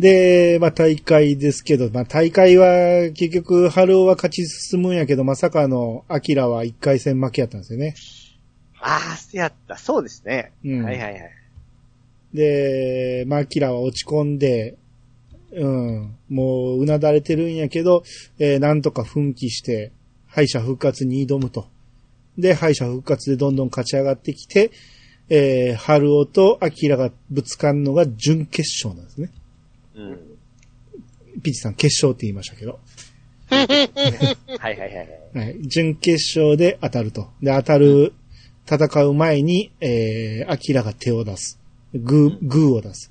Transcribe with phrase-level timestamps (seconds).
[0.00, 7.94] で、まあ大会ですけど、まあ大会は結局、春尾は勝ち進むんやけど、まさかの、アキラは一回戦負けやったんですよね。
[8.80, 9.76] ああ、せやった。
[9.76, 10.52] そうですね。
[10.64, 11.30] うんはいはいはい。
[12.32, 14.78] で、まあアキラは落ち込んで、
[15.52, 18.02] うん、もううなだれてるんやけど、
[18.38, 19.92] えーなんとか奮起して、
[20.26, 21.66] 敗者復活に挑むと。
[22.38, 24.70] で、敗者復活でどんどん勝ち上がってきて、
[25.28, 29.30] えー、春尾とアキラがぶつかるのが準決勝なんですね。
[30.00, 31.42] うん。
[31.42, 32.78] ピチさん決勝って言いましたけど。
[33.50, 35.38] はいはいはいはい。
[35.38, 35.68] はい。
[35.68, 37.28] 準決勝で当たると。
[37.42, 38.12] で、当たる、
[38.70, 41.58] 戦う前に、えー、アキラが手を出す。
[41.94, 43.10] グー、グーを出す。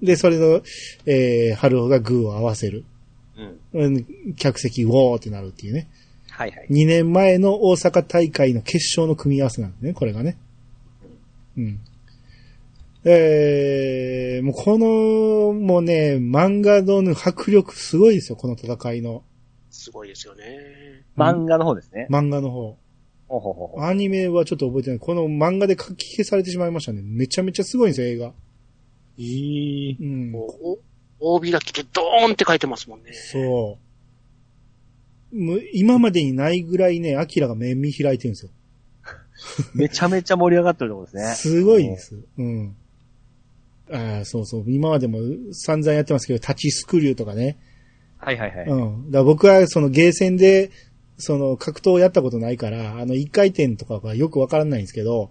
[0.00, 0.62] で、それの、
[1.06, 2.84] えー、ハルオがグーを合わせる。
[3.72, 3.96] うん。
[3.96, 5.88] うん、客席ウォーってなるっていうね。
[6.30, 6.66] はいはい。
[6.70, 10.36] 2年前の大阪大会の決勝の組み合わせなんですね、これがね。
[11.56, 11.80] うん。
[13.04, 19.24] えー、もうこの、もうね、漫画の迫力すごいですよ、この戦いの。
[19.70, 21.04] すごいですよね。
[21.16, 22.06] 漫画の方ですね。
[22.10, 22.78] 漫画の方。
[23.28, 23.82] ほうほうほ。
[23.82, 24.98] アニメはちょっと覚えてない。
[24.98, 27.00] この漫画で書き消されてしまいましたね。
[27.02, 28.32] めちゃめちゃすごいんですよ、映画。
[29.18, 30.32] えーうん。
[30.32, 33.12] こうお大開きでドーンって書いてますもんね。
[33.12, 33.78] そ
[35.32, 35.44] う。
[35.44, 38.50] もう今までにないぐらいね、アキラが目見開いてるんですよ。
[39.74, 41.34] めちゃめちゃ盛り上がってるところですね。
[41.34, 42.22] すごいです。
[42.36, 42.76] うん。
[43.92, 44.64] ああ、そうそう。
[44.66, 45.18] 今までも
[45.52, 47.58] 散々やってますけど、タチスクリューとかね。
[48.18, 48.66] はいはいはい。
[48.66, 48.74] う
[49.08, 49.10] ん。
[49.10, 50.70] だ僕はそのゲーセンで、
[51.18, 55.30] その格闘をやったことないから、あの一回転とかがよくわからないんですけど、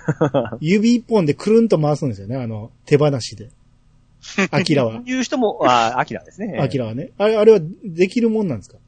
[0.60, 3.50] 指一本でくるんと回すんですよね、あの手放しで。
[4.50, 5.02] アキラは。
[5.06, 6.58] いう人も、ああ、アキラですね。
[6.60, 7.10] アキラはね。
[7.18, 8.78] あれ、あれはできるもんなんですか？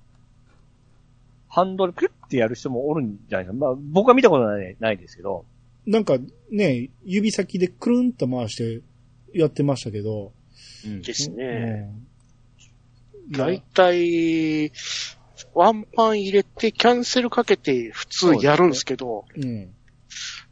[1.48, 3.66] ハンドルクリッってやる人もおるんじゃないですか。
[3.66, 5.44] まあ、僕は見たことないないですけど。
[5.86, 6.18] なんか
[6.50, 8.80] ね、指先でくるんと回して
[9.34, 10.32] やってましたけど。
[10.84, 11.90] うんですうね。
[13.28, 14.70] んだいたい、
[15.54, 19.74] ワンパン入れてキャンセルかけて普通やるんですけど、うん。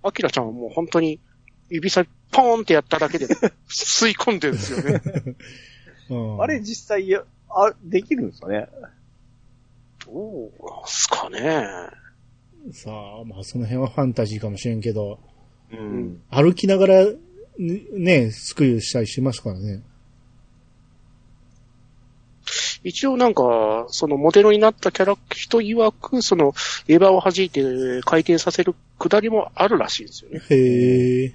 [0.02, 1.20] アキラちゃんはもう本当に
[1.68, 3.26] 指先ポーンってやっただけで
[3.68, 5.02] 吸い込んでるんですよね。
[6.10, 8.68] うんあれ実際、あ、できるんですかね？
[10.06, 11.66] どうなんすかね。
[12.72, 15.20] さあ、まあその辺はファンタジーかもしれんけど、
[15.72, 16.22] ううん。
[16.30, 17.06] 歩きながら、
[17.58, 19.82] ねね、スクリューしたりしますからね。
[22.84, 26.54] 一応なんか、そのモデルになったキャラ、人曰く、その、
[26.88, 30.40] エヴァを弾いて回転させるくだりもあるらしいんですよね。
[30.50, 31.34] へえ。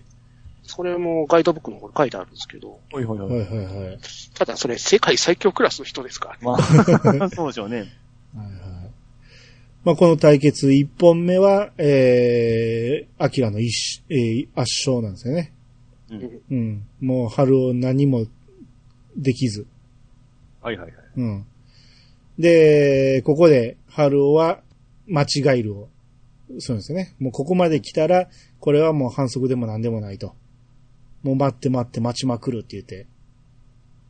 [0.63, 3.99] それもガイドブックの方に書いてあるんですけど、はいはいはいはいはい。
[4.34, 6.39] ただそれ世界最強クラスの人ですからね。
[6.41, 7.78] まあ、 そうでしょうね。
[7.78, 7.88] はいはい。
[9.85, 15.53] まあ、この対決一本目は、えー、アキラの一、えー圧勝なんですよね。
[16.09, 16.88] うんうん。
[17.01, 18.25] もう、春を何も
[19.16, 19.66] できず。
[20.62, 21.06] はいはいはい。
[21.18, 21.45] うん。
[22.40, 24.62] で、ここで、春尾は、
[25.07, 25.90] 間違いるを。
[26.59, 27.16] そうですね。
[27.19, 28.29] もうここまで来たら、
[28.59, 30.35] これはもう反則でも何でもないと。
[31.23, 33.07] もう待って待って待ちまくるって言って。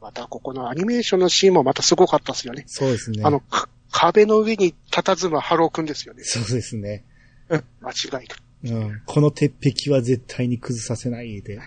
[0.01, 2.63] またここのアニメーションのシーンもまたすごかったですよね。
[2.67, 3.23] そうですね。
[3.23, 6.23] あの、か壁の上に佇むハルオくんですよね。
[6.23, 7.03] そうですね。
[7.49, 8.46] 間違いなく。
[8.63, 9.01] うん。
[9.05, 9.53] この鉄
[9.85, 11.59] 壁は絶対に崩させないで。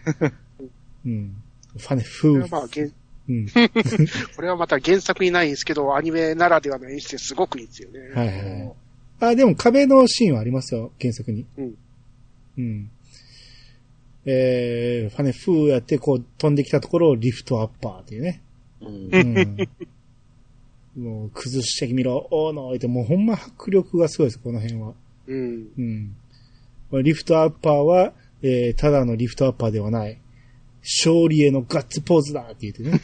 [1.07, 1.37] うん。
[1.77, 2.33] ファネ、フー。
[2.33, 2.87] これはまあ、原
[3.29, 3.47] うん。
[4.37, 8.01] これはまた原作にないんですけど、アニメならではの演出ですごくいいですよね。
[8.15, 8.73] はいはい。
[9.21, 11.47] あ、でも壁のシーンはありますよ、原作に。
[11.57, 11.75] うん。
[12.59, 12.91] うん。
[14.27, 18.43] えー、ファネ、フーやって、こう、飛んできたところをリフトアッパーっていうね。
[18.81, 19.09] うん
[20.97, 21.03] うん。
[21.03, 24.95] もう、崩してみろ、おーのーって、もうほんま迫力がすごいです、この辺は。
[25.27, 25.69] うん。
[25.79, 26.17] うん。
[26.93, 28.13] リフトアッパーは、
[28.43, 30.19] えー、ただのリフトアッパーではない。
[30.83, 33.01] 勝利へのガッツポーズだって言ってね。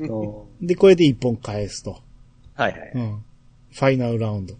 [0.08, 2.00] うんで、これで一本返すと。
[2.54, 2.92] はいはい。
[2.94, 3.24] うん。
[3.70, 4.54] ファイナルラウンド。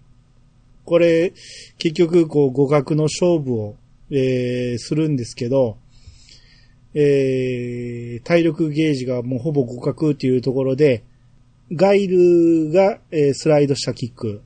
[0.84, 1.32] これ、
[1.78, 3.76] 結局、こう、互角の勝負を、
[4.10, 5.76] えー、するんですけど、
[6.94, 11.04] えー、体力ゲージがもうほぼ互角っていうところで、
[11.71, 14.42] ガイルが、えースライドしたキック。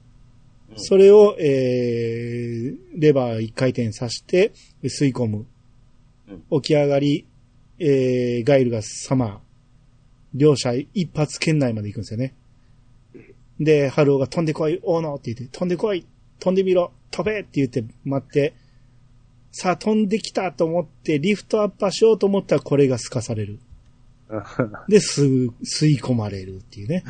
[0.76, 4.52] うんそれを、えー、レバー一回転さして、
[4.84, 5.46] 吸い込む。
[6.28, 7.26] うん起き上がり、
[7.78, 9.38] えー、ガイルがサマー。
[10.34, 12.34] 両者一発圏内まで行くんですよね。
[13.58, 16.04] で、ハルオが飛んでこい、オーノーって言って、飛んでこい、
[16.40, 18.54] 飛んでみろ、飛べって言って待って、
[19.52, 23.58] さあ飛んできたと思って、リフトアッパーしようと思ったらこれが透かされる。
[24.88, 27.04] で、すぐ吸い込まれるっていうね。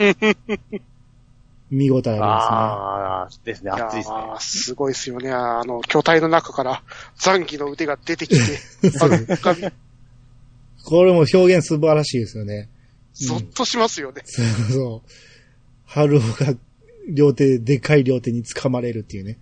[1.70, 3.70] 見応えあああ、ですね。
[3.70, 4.16] 熱いですね。
[4.16, 5.30] ーすごいですよね。
[5.30, 6.82] あの、巨体の中から
[7.16, 8.58] 残機の腕が出てきて。
[10.84, 12.68] これも表現素晴らしいですよね。
[13.12, 14.22] ゾッとしますよね。
[14.24, 15.10] そうそう。
[15.84, 16.56] 春尾が
[17.08, 19.38] 両手、でかい両手に掴まれるっていうね。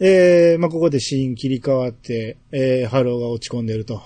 [0.00, 4.02] えー、まあ、ここでシーン切り替わって、えー、春尾が落ち込んでると。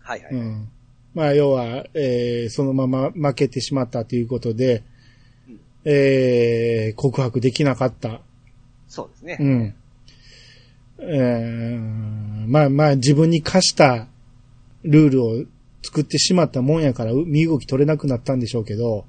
[0.00, 0.32] はいはい。
[0.32, 0.68] うん。
[1.14, 4.84] まあ、要は、えー、そのまま負けてしまったということでうん、
[5.84, 8.20] えー、告白できなかった。
[8.88, 9.36] そうですね。
[9.40, 9.74] うん。
[10.98, 14.06] えー、まあまあ、自分に課した
[14.84, 15.44] ルールを
[15.82, 19.04] 作ってしまったもんやから、う身動き取れなくなったんでしょうけど、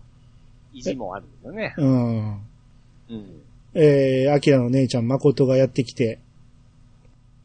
[0.74, 1.76] 意地もあるんですよね。
[1.78, 2.28] うん。
[2.30, 2.40] うん。
[3.76, 6.20] えー、アキラの姉ちゃん、誠がやってきて、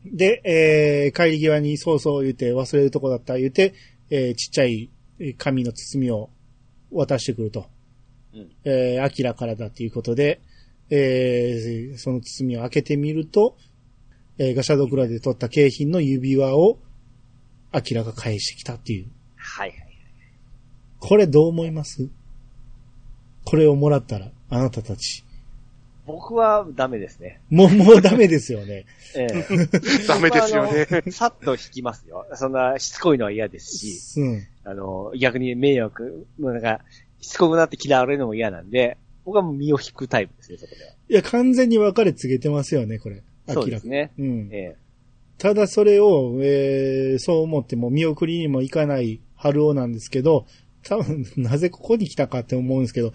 [0.07, 3.75] で、えー、帰り際にそうそう言うて、忘れるとこだった言うて、
[4.11, 4.91] えー、ちっちゃい
[5.21, 6.31] えー紙の包みを
[6.93, 7.67] 渡してくると。
[8.38, 10.40] うんえー、アキラからだということで、
[10.90, 13.56] えー、その包みを開けてみると、
[14.38, 16.79] えー、ガシャドクラで取った景品の指輪を、
[17.73, 19.08] アキラが返してきたっていう。
[19.37, 19.79] はいはい。
[21.00, 22.08] これどう思います？
[23.44, 25.25] これをもらったら、あなたたち。
[26.06, 27.43] 僕はダメですね。
[27.50, 28.87] もう、もうダメですよね。
[29.14, 29.44] ええ。
[30.08, 30.87] ダメですよね。
[31.11, 32.26] さっと引きますよ。
[32.34, 34.46] そんなしつこいのは嫌ですし、うん。
[34.64, 36.81] あの、逆に迷惑、もうなんか、
[37.20, 40.93] しつこくなって嫌われるのも嫌なんで、僕はもう身を引くタイプですね、そこでは。
[41.09, 43.23] いや、完全に別れ告げてますよね、これ。
[43.49, 44.12] そう明らかですね。
[44.19, 44.49] うん。
[44.53, 44.76] ええ。
[45.38, 50.47] ただそれを、えー、そう思っても見送りにも行かない春尾なんですけど、
[50.82, 53.12] 多分、なぜここに来たかって思うんですけど、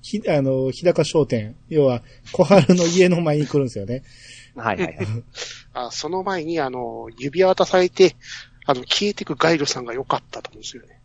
[0.00, 4.04] ひ、あの、日高商店、要は、小春の家の前に来るんですよね。
[4.54, 5.06] はいはいはい。
[5.74, 8.14] あその前に、あの、指輪渡されて、
[8.64, 10.95] あの、消えてくガイルさんが良かったと思うんですよね。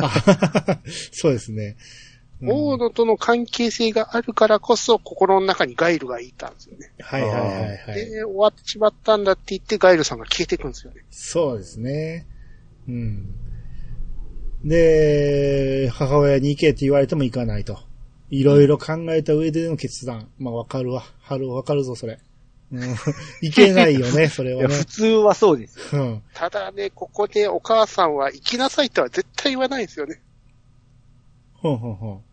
[0.00, 0.80] あ
[1.12, 1.76] そうですね。
[2.40, 6.92] うん大野との関係性があるからこそ、心の中にガイルがいたんですよね。
[7.00, 8.10] はいはいはいはい。
[8.10, 11.02] で、終わってしまったんだって言って、ガイルさんが消えていくんですよね。
[11.10, 12.26] そうですね。
[12.86, 13.34] うん。
[14.64, 17.78] で、母親に行けって言われても行かないと。
[18.28, 20.28] いろいろ考えた上での決断。
[20.38, 21.04] まあわかるわ。
[21.20, 22.18] 春わかるぞ、それ。
[22.72, 22.96] うん。
[23.42, 24.84] いけないよね、それはね普。
[24.84, 26.02] 通はそうですよ。
[26.02, 26.22] うん。
[26.34, 30.20] ただね、ここでお母さんは行きなさいとは絶対言わないんですよね。
[31.54, 32.24] ほんほんほん。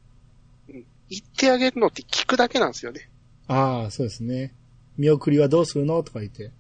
[1.10, 3.10] 行ってあげるのって聞くだけなんですよね。
[3.48, 4.54] ああ、そうですね。
[4.98, 6.52] 見送りはどうするのとか言って。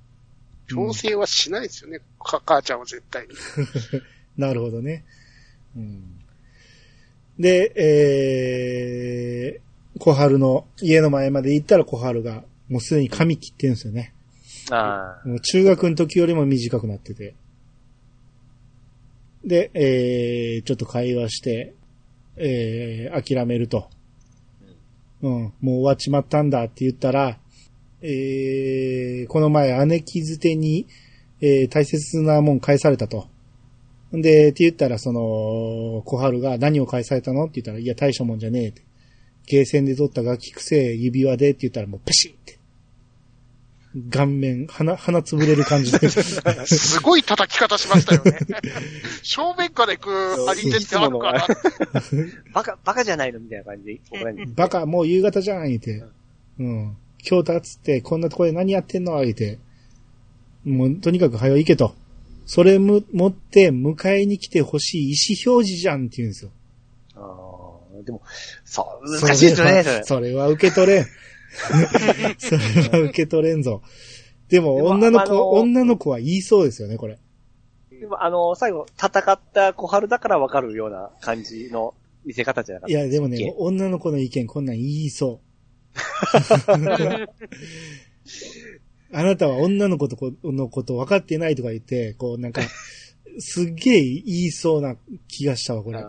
[0.68, 2.00] 強制はしないですよね。
[2.20, 3.34] か母ちゃんは絶対に。
[4.38, 5.04] なるほどね。
[5.75, 6.20] うん。
[7.40, 14.13] で、えー、小春の家の前まで行ったら小春がもうすでに髪切ってるんですよね。
[14.71, 15.27] ああ。
[15.27, 17.36] もう中学の時よりも短くなってて。
[19.45, 21.74] で、えー、ちょっと会話して、
[22.38, 23.89] えー、諦めると。
[25.21, 27.39] うん、もう終わっちまったんだって言ったら、
[28.01, 30.88] えー、この前姉貴捨てに、
[31.42, 33.27] えー、大切なもん返されたと。
[34.12, 37.45] で、って言ったら、その、小春が何を返されたの？
[37.45, 38.83] って言ったら、いや、大したもんじゃねえって。
[39.48, 42.60] ゲーセンで取った楽器癖指輪でって言ったら、もうペシッって。
[44.10, 46.10] 顔面、鼻、鼻つぶれる感じで。
[46.66, 48.40] すごい叩き方しましたよね。
[49.22, 50.10] 正面から行く
[50.45, 51.48] 張り手ってあるから。
[52.54, 54.51] バカ、バカじゃないのみたいな感じで怒られる。
[54.56, 56.04] バカ、もう夕方じゃん、言うて。
[56.60, 56.98] うん。
[57.25, 59.22] 今日たつって、こんなとこで何やってんの？
[59.22, 59.60] 言うて。
[60.66, 61.96] もう、とにかく早い行けと。
[62.46, 65.16] それも、持って迎えに来てほしい意
[65.46, 66.51] 思表示じゃんって言うんですよ。
[67.15, 67.24] ああ、
[68.03, 68.22] でも、
[68.63, 70.03] そう、難しいですよね、それ。
[70.03, 71.05] それは受け取れん。
[72.38, 72.57] それ
[72.89, 73.81] は受け取れんぞ。
[74.50, 77.17] でも、女の子、女の子は言いそうですよね、これ。
[78.19, 81.93] あの、最後、戦った小春だからわかるような感じの
[82.25, 85.48] 見せ方じゃなかったいや、でもね女の子の意見こんなん言いそう。
[89.15, 92.62] あなたは女の子とこのこと分かってないとか言って、こうなんか、
[93.39, 94.95] すっげえ言いそうな
[95.27, 96.03] 気がしたわ、これ。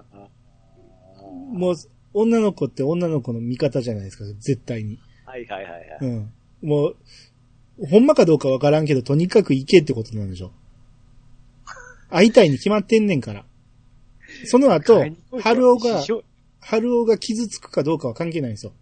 [1.34, 1.74] もう、
[2.12, 4.98] 女の子って女の子の味方じゃないですか、絶対に。
[5.24, 5.98] はいはいはいはい。
[6.00, 6.32] うん。
[6.62, 6.96] もう、
[7.88, 10.52] ほんまかどうかわからんけど、とにかく行けってことなんでしょ。
[12.08, 13.44] 会いたいに決まってんねんから。
[14.46, 15.04] その後、
[15.40, 16.04] 春尾が、
[16.60, 18.72] 春尾が傷つくかどうかは関係ないんですよ。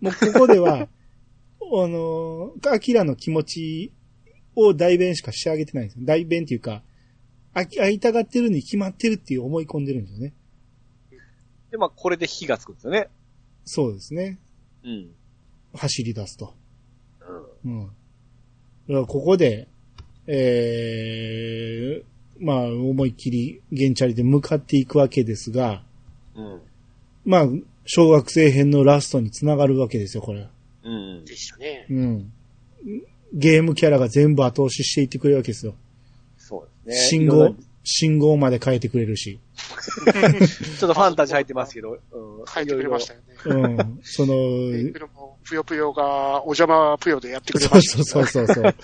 [0.00, 0.88] もうここでは、
[1.74, 3.92] あのー、アキラの気持ち
[4.56, 6.04] を代弁しかしてあげてないんですよ。
[6.04, 6.82] 代弁っていうか、
[7.54, 10.34] 会いたがってるに決まってるっていう思い込んでるんですよね。
[11.72, 13.08] で、まあ、これで火がつくんですよね。
[13.64, 14.38] そうですね。
[14.84, 15.10] うん。
[15.74, 16.54] 走り出すと。
[17.64, 17.80] うん。
[17.80, 17.86] うん。
[17.86, 17.94] だか
[19.00, 19.68] らここで、
[20.26, 25.82] えー、まあ、思いっきり、ゲンチャリで向かっていくわけですが、
[26.34, 26.60] うん。
[27.24, 27.46] まあ、
[27.86, 30.48] 小学生編のラストにつながるわけですよ、これ。
[30.84, 31.24] うん。
[31.24, 31.86] でしたね。
[31.88, 32.32] うん。
[33.32, 35.74] ゲームキャラが全部後押ししていってくれるわけですよ。
[36.36, 37.20] そうですね。
[37.20, 39.40] 信号いろんな信号まで変えてくれるし。
[40.78, 41.98] ちょっとファンタジー入ってますけど。
[42.12, 43.26] うん書いてくれましたよね。
[43.44, 44.00] うん。
[44.02, 44.34] その、
[45.44, 48.74] ぷよぷよが、お邪魔ぷよでやってくれそうました、そうそうそうそう。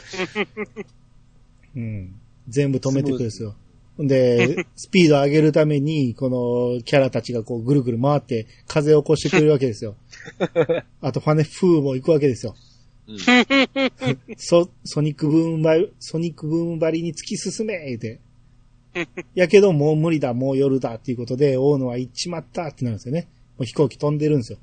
[1.77, 2.15] うん。
[2.49, 3.55] 全部止めてくるんですよ。
[3.99, 9.97] で、スピード上げるために、このキャラたちがこうぐるぐる回って風を起こしてくれるわけですよ。
[11.03, 12.55] あとファネフーも行くわけですよ。
[13.09, 13.19] うん
[14.37, 18.21] ソ、ソニックブームバリ、ソニックブームバリに突き進め言うて。
[19.35, 23.29] やけどもう無理だ、もう夜だっていうことで、大野は行っちまったってなるんですよね。
[23.57, 24.59] もう飛行機飛んでるんですよ。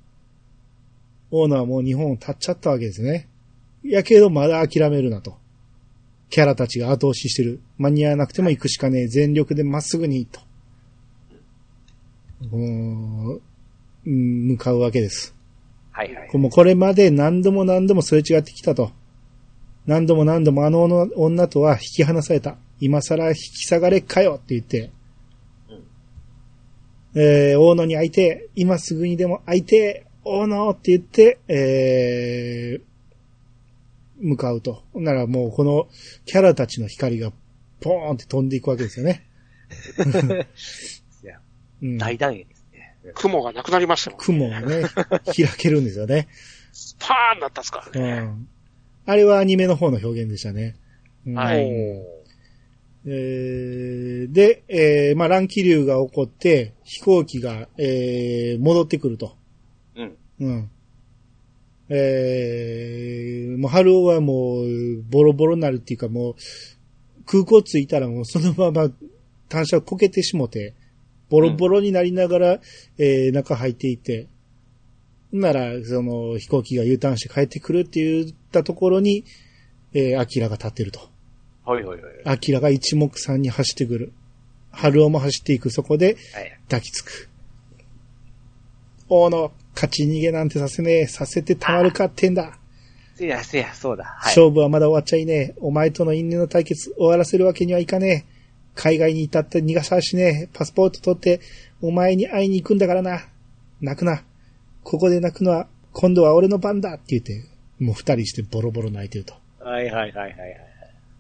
[1.32, 3.28] 大野はもう日本を立っちゃったわけですね。
[3.84, 5.38] やけどまだ諦めるなと。
[6.30, 7.62] キャラたちが後押ししてる。
[7.78, 9.08] 間に合わなくても行くしかねえ。
[9.08, 10.42] 全力でまっすぐに、と。
[12.52, 13.42] もう
[14.06, 15.36] うん向かうわけです。
[15.92, 16.38] はいはい。
[16.38, 18.92] もうこれまで何度も何度もすれ違ってきたと。
[19.86, 20.84] 何度も何度もあの
[21.16, 22.58] 女とは引き離された。
[22.80, 24.92] 今更引き下がれっかよって言って。
[27.18, 34.84] えー、大野に会いてえ、今すぐにでも会いてえ、大野って言って、えー、向かうと。
[34.92, 35.88] ほんならもうこの
[36.26, 37.32] キャラたちの光が
[37.80, 39.26] ポーンって飛んでいくわけですよね。
[41.24, 41.40] いや
[41.82, 42.98] うん、大団円ですね。
[43.14, 44.20] 雲がなくなりましたもん。
[44.20, 44.84] 雲がね、
[45.26, 46.28] 開けるんですよね。
[47.00, 48.12] パーンなったんですからね。
[48.20, 48.48] うん。
[49.06, 50.76] あれはアニメの方の表現でしたね。
[51.26, 52.15] うんはい
[53.08, 59.36] えーで、えーまあ、乱気流が起こって、飛行機が、えー戻ってくると。
[59.96, 60.18] うん。
[60.40, 60.70] うん。
[61.90, 66.36] えーもう、春尾はもう、ボロボロになるっていうかもう、
[67.28, 68.90] 空港着いたらもうそのまま、
[69.50, 70.74] 単車こけてしもて、
[71.30, 72.60] ボロボロになりながら、
[72.98, 74.28] えー中入っていって、
[75.32, 79.26] なら、その、飛行機が U ターンして帰ってくるって言ったところに、
[79.94, 81.15] えー、アキラが立ってると。
[81.66, 82.14] はいはいはい。
[82.26, 84.14] アキラが一目散に走ってくる。
[84.72, 85.70] 春尾も走っていく。
[85.72, 86.58] そこではい。
[86.66, 87.30] 抱きつく。
[89.10, 91.08] 大野、勝ち逃げなんてさせねえ。
[91.08, 92.58] させてたまるかってんだ。
[93.16, 94.04] せやせや、そうだ。
[94.04, 94.36] はい。
[94.36, 95.56] 勝負はまだ終わっちゃいねえ。
[95.60, 98.36] お前との因縁の対決終わらせるわけにはいかねえ。
[98.76, 100.50] 海外に至って逃がさしねえ。
[100.54, 101.40] パスポート取って、
[101.82, 103.22] お前に会いに行くんだからな。
[103.82, 104.24] 泣くな。
[104.84, 107.48] ここで泣くのは、今度は俺の番だって言って、
[107.80, 109.34] もう二人してボロボロ泣いてると。
[109.60, 110.75] はいはいはいはいはい。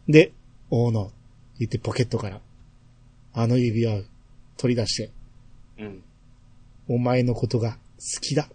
[0.08, 0.32] で、
[0.70, 1.12] 大野、
[1.60, 2.42] 言ってポケットから、
[3.34, 4.02] あの指輪を
[4.58, 5.12] 取り出して、
[5.80, 6.04] うん。
[6.88, 8.48] お前のことが好きだ。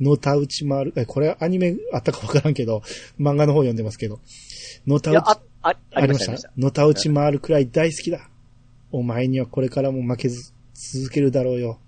[0.00, 2.82] のたうち回る、え、これアニメあったかわからんけど、
[3.18, 4.20] 漫画の方読んでますけど、
[4.86, 6.50] のたいうや、ち、あ、あ、あありました？
[6.56, 8.30] のたうち回るくらい大好きだ。
[8.90, 11.78] お前にはこれからも負けず続けるだろうよ。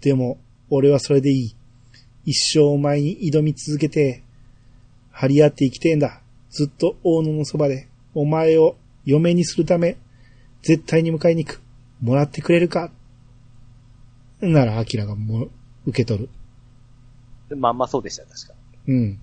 [0.00, 1.56] でも、俺はそれでいい。
[2.26, 4.22] 一生お前に挑み続けて、
[5.10, 6.20] 張り合って生きてえんだ。
[6.56, 9.98] ずっと大野のそばで、お前を嫁にするため、
[10.62, 11.60] 絶対に迎えに行く。
[12.00, 12.90] もらってくれるか？
[14.40, 15.50] なら、アキラがもう、
[15.86, 16.28] 受け取
[17.50, 17.56] る。
[17.56, 18.54] まんまそうでした、確か。
[18.88, 19.20] うん。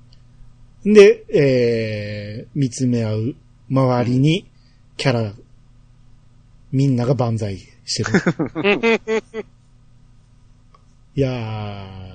[0.86, 3.36] で、えー、見つめ合う
[3.68, 4.48] 周りに、
[4.96, 5.34] キャラ、
[6.72, 8.12] みんなが万歳してる。
[11.16, 11.32] いや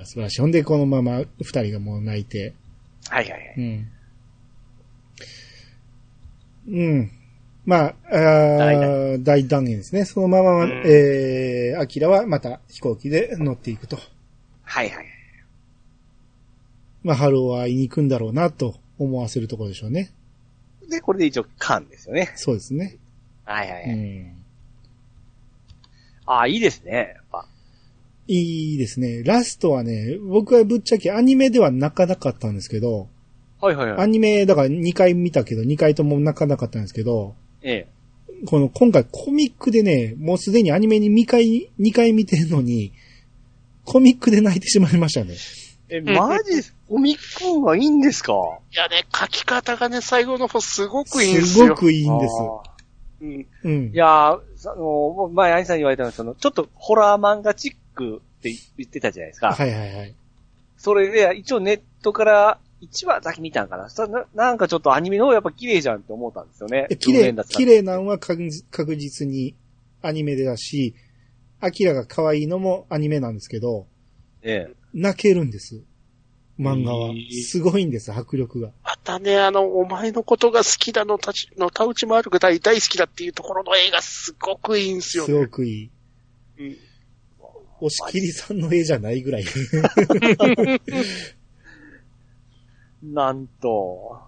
[0.01, 0.41] ー、素晴らしい。
[0.43, 2.55] ほんで、このまま二人がもう泣いて、
[3.09, 3.55] はいはいはい。
[3.57, 3.89] うん。
[6.69, 7.11] うん。
[7.65, 10.05] まあ、あ大断言ですね。
[10.05, 13.99] そのまま、うんえー、アキラはまた飛行機で乗っていくと。
[14.63, 15.07] はいはい。
[17.03, 20.13] まあ、ハルオは会いに行くんだろうな、と思わせるところでしょうね。
[20.89, 22.33] で、これで一応、完ですよね。
[22.37, 22.97] そうですね。
[23.45, 23.91] はいはいはい。
[23.91, 24.33] うん。
[26.27, 27.15] ああ、いいですね。
[27.17, 27.49] やっぱ。
[28.27, 29.23] いいですね。
[29.23, 33.09] ラストはね、僕はぶっちゃけアニメでは泣かなかったんですけど、
[33.61, 34.01] はいはいはい。
[34.03, 37.89] アニメだから2回見たけど、2回とも泣かなかったんですけど、ええ。
[38.47, 42.93] この今回コミックでね、もうすでにアニメに2回、2回見てるのに、
[43.85, 45.35] コミックで泣いてしまいましたね。
[45.89, 46.63] え、マジ？
[46.89, 48.33] コミックがいいんですか？
[48.73, 51.65] いやね、書き方がね、最後の方すごくいいんですよ。
[51.65, 52.35] すごくいいんです。
[53.23, 53.47] うん。
[53.65, 53.97] うんい。
[53.97, 59.53] やー、さあの、前、アニさんに言われたのは、その、ちょっとホラー漫画チックって言ってたじゃないですか。
[59.55, 60.15] はいはいはい。
[60.77, 63.89] それで、一応ネットから1話だけ見たんかな。
[64.09, 66.87] ななんかちょっとアニメの方やっぱ綺麗じゃんって思ったんですよね。
[66.91, 67.77] え綺麗、綺麗。
[67.77, 68.49] 麗なんは確
[68.97, 69.55] 実に
[70.03, 70.95] アニメでだし、
[71.61, 73.87] アキラが可愛いのもアニメなんですけど、
[74.43, 74.75] ええ。
[74.95, 75.83] 泣けるんです。
[76.59, 77.15] 漫画は。
[77.45, 78.73] すごいんです、迫力が。
[78.83, 85.39] またね、あの、お前のことが好きだの、たち、の、たうちもあるぐらい大好きだっていうところの映画すごくいいんですよすね。
[85.39, 85.91] ごくいい。
[86.59, 86.77] うん
[87.81, 89.45] 押切さんの絵じゃないぐらい。
[93.03, 94.21] なんと。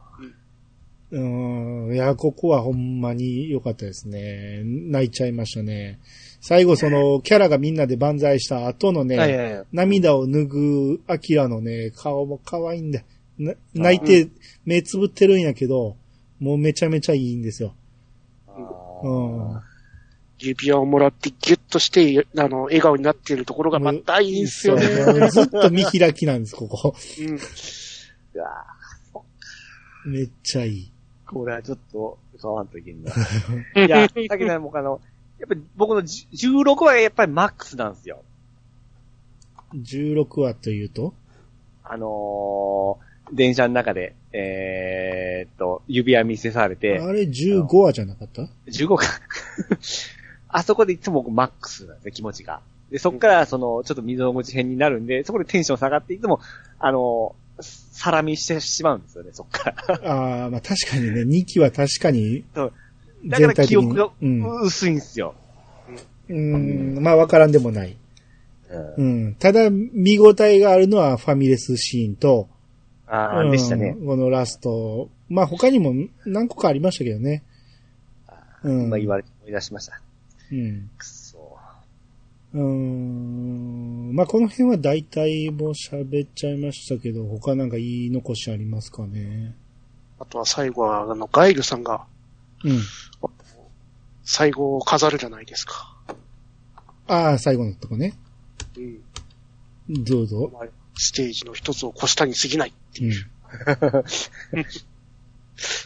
[1.10, 1.94] うん。
[1.94, 4.62] いや、ここはほんまに良かったですね。
[4.64, 5.98] 泣いちゃいましたね。
[6.40, 9.66] 最後その、キャラがみんなで万歳した後のね、はいはいはい。
[9.72, 13.02] 涙を拭うアキラのね、顔も可愛いんだ。
[13.38, 14.28] な泣いて
[14.64, 15.96] 目つぶってるんやけど、
[16.38, 17.74] もうめちゃめちゃいいんですよ。
[20.38, 24.86] 指輪をもらってギュッとして、あの、笑顔になっているところがまたいいんですよね。
[25.30, 26.94] ずっと見開きなんです、ここ。
[27.18, 27.38] うん。
[28.34, 28.66] うわ
[30.06, 30.92] めっちゃいい。
[31.26, 33.12] ーこれはちょっと買わんといけんな。
[33.76, 35.00] いや、さっきの僕あの、
[35.38, 38.22] やっぱり僕のじ16話がやっぱりマックスなんですよ。
[39.74, 41.14] 16話というと？
[41.84, 49.04] あのー、電車の中で、えーっと、指輪見せされて、あれ15話じゃなかった？15か。
[50.48, 52.60] あそこでいつも僕マックスなんですね、気持ちが。
[52.90, 56.40] で、そっから、その、ちょっと溝の口編になるんで、そこでテンション下がっていつも、
[56.80, 59.94] あの、サラミしてしまうんですよね、そっから。
[60.04, 62.72] ああ、まあ確かにね、2期は確かに、そう
[63.26, 64.62] だから記憶がうん。
[64.62, 65.34] 薄いんですよ。
[66.28, 67.96] うん、まあわからんでもない。
[68.96, 69.34] うんうん。
[69.34, 72.48] ただ、見応えがあるのはファミレスシーンと、
[73.06, 73.96] ああ、うんでしたね。
[74.06, 75.08] このラスト。
[75.28, 75.92] まあ他にも
[76.24, 77.42] 何個かありましたけどね。
[78.62, 78.82] うん。
[78.84, 80.00] 今言われて思い出しました。
[80.52, 80.90] うん。
[80.96, 81.29] くそ。
[82.54, 84.14] うーん。
[84.14, 89.54] まあこの辺は大体もう喋っちゃいましたけど、他なんか言い残しありますかね？
[90.18, 92.04] あとは最後は、あの、ガイルさんが
[92.64, 92.80] うん。
[94.22, 95.96] 最後を飾るじゃないですか。
[97.06, 98.14] ああ、最後のとこね。
[98.76, 98.80] う
[99.92, 100.04] ん。
[100.04, 100.52] どうぞ。
[100.94, 103.26] ステージの一つを越したに過ぎないっていう。
[104.52, 104.64] うん。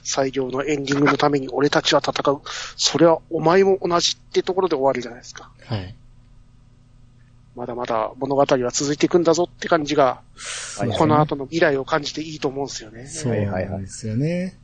[0.05, 2.43] 最良のエンディングのために俺たちは戦う。
[2.77, 5.51] それはお前も同じってところで終わるじゃないですか。
[5.65, 5.95] はい。
[7.55, 10.21] まだまだ物語は続いていくんだぞって感じが、
[10.77, 13.07] はいこの後の未来を感じていいと思うんですよね。
[13.07, 14.59] そうなんですよね。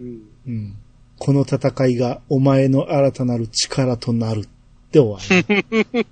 [0.00, 0.22] うん。
[0.46, 0.76] うん。
[1.18, 4.48] この戦いがお前の新たなる力となるっ
[4.90, 6.06] て終わる。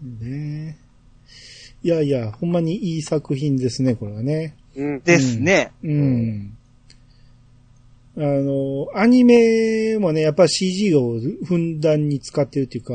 [0.20, 0.88] ねえ。
[1.82, 4.54] いやいや、ほんまにいい作品ですね、これはね。
[4.76, 5.00] うん。
[5.00, 5.72] ですね。
[5.82, 6.56] うん。
[8.16, 12.94] あの、アニメもね、やっぱ CG をふんだんに使ってるっていうか、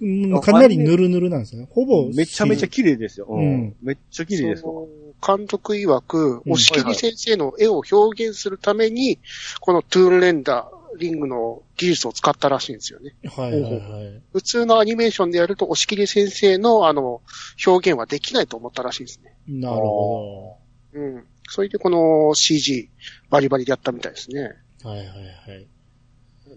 [0.00, 1.68] うんかなりヌルヌルなんですよね。
[1.70, 2.08] ほぼ。
[2.14, 3.26] めちゃめちゃ綺麗ですよ。
[3.28, 4.72] うんめっちゃ綺麗ですわ。
[4.72, 4.88] そ
[5.28, 9.18] の監督曰く、うん押切先生の絵を表現するために、
[9.60, 13.14] このトゥーンレンダー、リングの技術を使ったらしいんですよね。
[13.36, 14.22] はいはいはい。
[14.32, 17.22] 普通のアニメーションでやると、押切先生のあの、
[17.66, 19.36] 表現はできないと思ったらしいですね。
[19.48, 20.56] なるほ
[20.92, 21.24] うん。
[21.48, 22.90] それでこの CG、
[23.30, 24.52] バリバリでやったみたいですね。
[24.82, 24.90] ど。
[24.90, 25.12] はいはいは
[25.56, 25.66] い。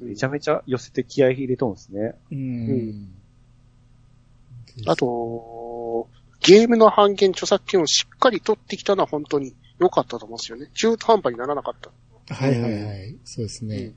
[0.02, 2.14] めちゃめちゃ寄せて気合い入れとんですね。
[2.32, 3.17] うん。
[4.86, 6.08] あと、
[6.42, 10.70] ゲームの半減著作権をしっかり取ってきたのは本当に良かったと思うんですよね。
[10.74, 11.92] 中途半端にならなかった。
[12.34, 13.18] はいはいはい。
[13.24, 13.94] そうですね。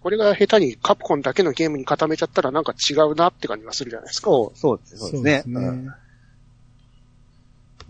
[0.00, 4.30] これが下手にカプコンだけのゲームに固めちゃったらなんか違うなって感じがするじゃないですか。
[4.30, 5.60] そう、そうですそうですね。
[5.60, 5.94] うん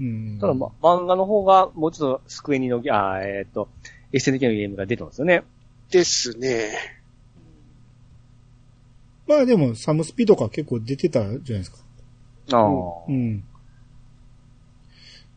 [0.01, 0.39] うん。
[0.41, 3.69] ただ、ま、漫画の方が、もうちょっとスクエニの、あーえっ、と、
[4.13, 5.43] SNK のゲームが出てますよね。
[5.91, 6.73] ですね。
[9.29, 11.79] まあでも、サムスピとか結構出てたじゃないですか。
[12.59, 13.45] ああ、うん。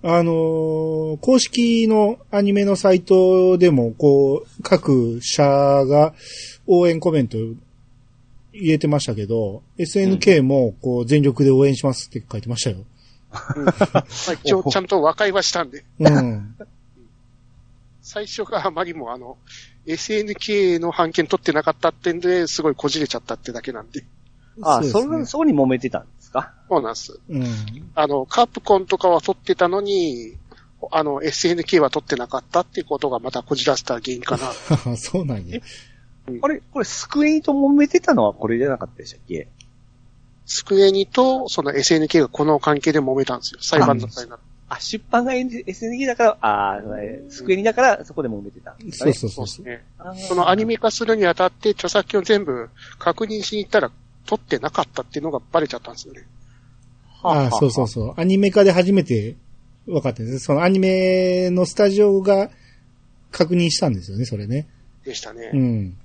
[0.06, 6.14] あのー公式のアニメのサイトでも、こう、各社が
[6.68, 7.38] 応援コメント
[8.52, 12.78] 入れてましたけど、SNK も、こう、全力で応援しますって書いてましたよ。
[13.56, 14.06] う んまあ、
[14.44, 16.56] 一応ちゃんと和解はしたんで、うん。
[18.02, 19.38] 最初があまりもあの、
[19.86, 24.04] SNK の判権取ってなかったってんで、すごいこじれちゃったってだけなんで。
[24.62, 26.54] ああ、そですねれ、そこに揉めてたんか？
[26.70, 27.20] そうなんです。
[27.30, 27.46] うん。
[27.96, 30.36] あの、カプコンとかは取ってたのに、
[30.92, 34.52] あの、SNK は取ってなかったっていうことがまたこじらせた原因かな。
[34.98, 35.62] そうなんや。
[36.42, 39.48] あれこれ、スクエニと揉めてたのはこれじゃなかったでしたっけ？
[40.46, 43.60] スクエニとその SNK がこの関係で揉めたんですよ。
[43.62, 44.46] 裁判の際になって。
[44.70, 46.82] あ、出版が SNK だから、ああ、
[47.30, 49.14] スクエニだからそこで揉めてたんですかね？
[49.14, 49.84] そうそうそうそね。
[50.28, 52.70] そのアニメ化するにあたって著作権を全部
[53.00, 53.92] 確認しに行ったら
[54.26, 56.26] 取ってなかったっていうのがバレちゃったんですよね。
[57.22, 58.14] ああ、そうそうそう。
[58.18, 59.36] アニメ化で初めて
[59.86, 60.40] 分かったんです。
[60.40, 62.50] そのアニメのスタジオが
[63.32, 64.68] 確認したんですよね、それね。
[65.04, 65.52] でしたね。
[65.54, 65.98] うん。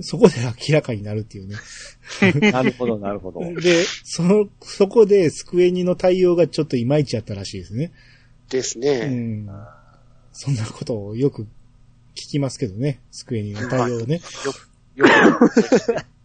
[0.00, 0.34] そこで
[0.68, 1.56] 明らかになるっていうね。
[2.52, 3.40] なるほど、なるほど。
[3.60, 7.92] で、その、そこでスクエニの対応がちょっといまいちやったらしいですね。
[8.48, 9.06] うですね。
[9.06, 9.48] ん。
[10.32, 11.44] そんなことをよく
[12.14, 14.20] 聞きますけどね、スクエニの対応をね。
[14.44, 14.70] よく、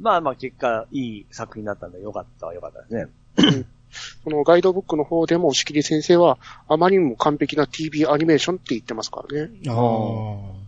[0.00, 3.66] まあまあ結果、いい作品になったんでよかったはよかったですね。
[4.24, 9.50] このガイドブックの方でも押切先生は、あまりにも完璧な TV アニメーションって言ってますからね。
[9.68, 10.60] ああ。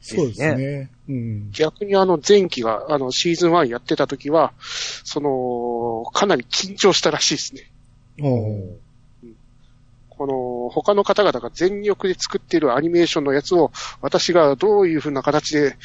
[0.00, 0.90] そうですね。
[1.08, 1.50] うん。
[1.50, 7.70] 逆にあの前期が、あのシーズン1やってた時は、その、かなり緊張したらしいですね。
[8.22, 8.78] おう
[10.10, 15.76] この、他の方々が全力で作っているアニメーションのやつを、私がどういう風な形で、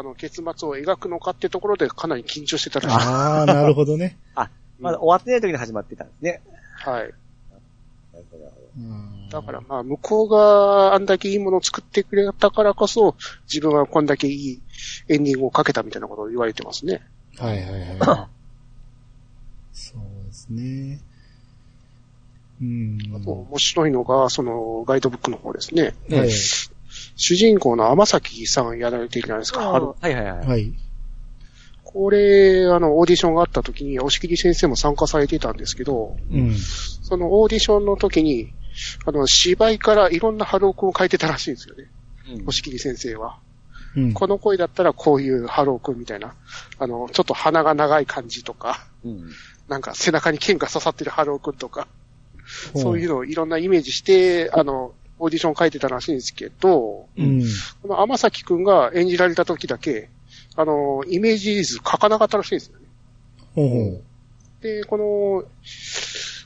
[0.00, 2.96] あの、結末を描くのかってところでかなり緊張してたらしい。
[2.96, 4.18] ああ、なるほどね。
[4.80, 6.40] まだ終わってない時に始まってたんですね。
[6.74, 7.02] はい。
[7.02, 8.44] なるほど
[8.76, 13.14] うんだからまあ、向こうがあんだけいいものを作ってくれたからこそ、
[13.52, 14.62] 自分はこんだけいい
[15.08, 17.02] エンディングをかけたみたいなことを言われてますね。
[17.36, 18.28] はいはいはい。
[19.72, 20.98] そうですね。
[22.60, 22.98] うん。
[23.14, 25.94] あと、面白いのが、その、ガイドブックの方ですね。
[26.10, 26.30] はい。
[27.16, 29.70] 主人公の天崎さんやられているじゃないですか。
[29.70, 30.46] はいはいはい。
[30.46, 30.72] はい。
[31.92, 36.54] これ、あの、オーディションがあった時に、押切先生も参加されてたんですけど、うん。
[36.54, 38.52] そのオーディションの時に、
[39.06, 41.84] あの、芝居からいろんなハルオ君を書いてたらしいんですよね。
[41.84, 41.90] うん
[42.46, 43.40] 押切先生は。
[43.96, 44.12] うん。
[44.12, 46.34] この声だったらこういうハルオ君みたいな、
[46.78, 49.30] あの、ちょっと鼻が長い感じとか、うん。
[49.68, 51.88] なんか背中に剣が刺さってるハルオ君とか、
[52.76, 57.42] そういうのをいろんなイメージして、あの、オーディション書いてたらしいんですけど、うん。
[57.82, 60.08] この天崎くんが演じられた時だけ、
[60.56, 62.86] あの、イメージ図書かなかったらしいんですよね。
[63.54, 64.02] ほうほ
[64.62, 65.44] で、こ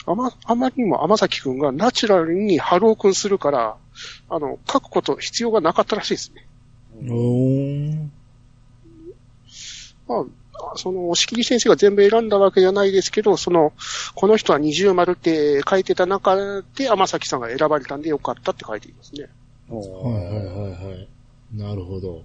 [0.06, 3.76] の、あま、あまりにも天崎くんがナチュラルにハルオくんするから、
[4.28, 6.46] あの、書くこと必要がなかったらしいですね。
[7.00, 7.12] う。
[7.12, 8.08] おー。
[10.06, 10.24] まあ、
[10.76, 13.72] その、押切先生が全部選んだわけじゃないですけど、その、
[14.14, 16.36] この人は二重丸って書いてた中
[16.76, 19.28] で天崎さんが選ばれたんでよかったって書いていますね。
[19.68, 21.08] はいはいはいはい。
[21.52, 22.22] なるほど。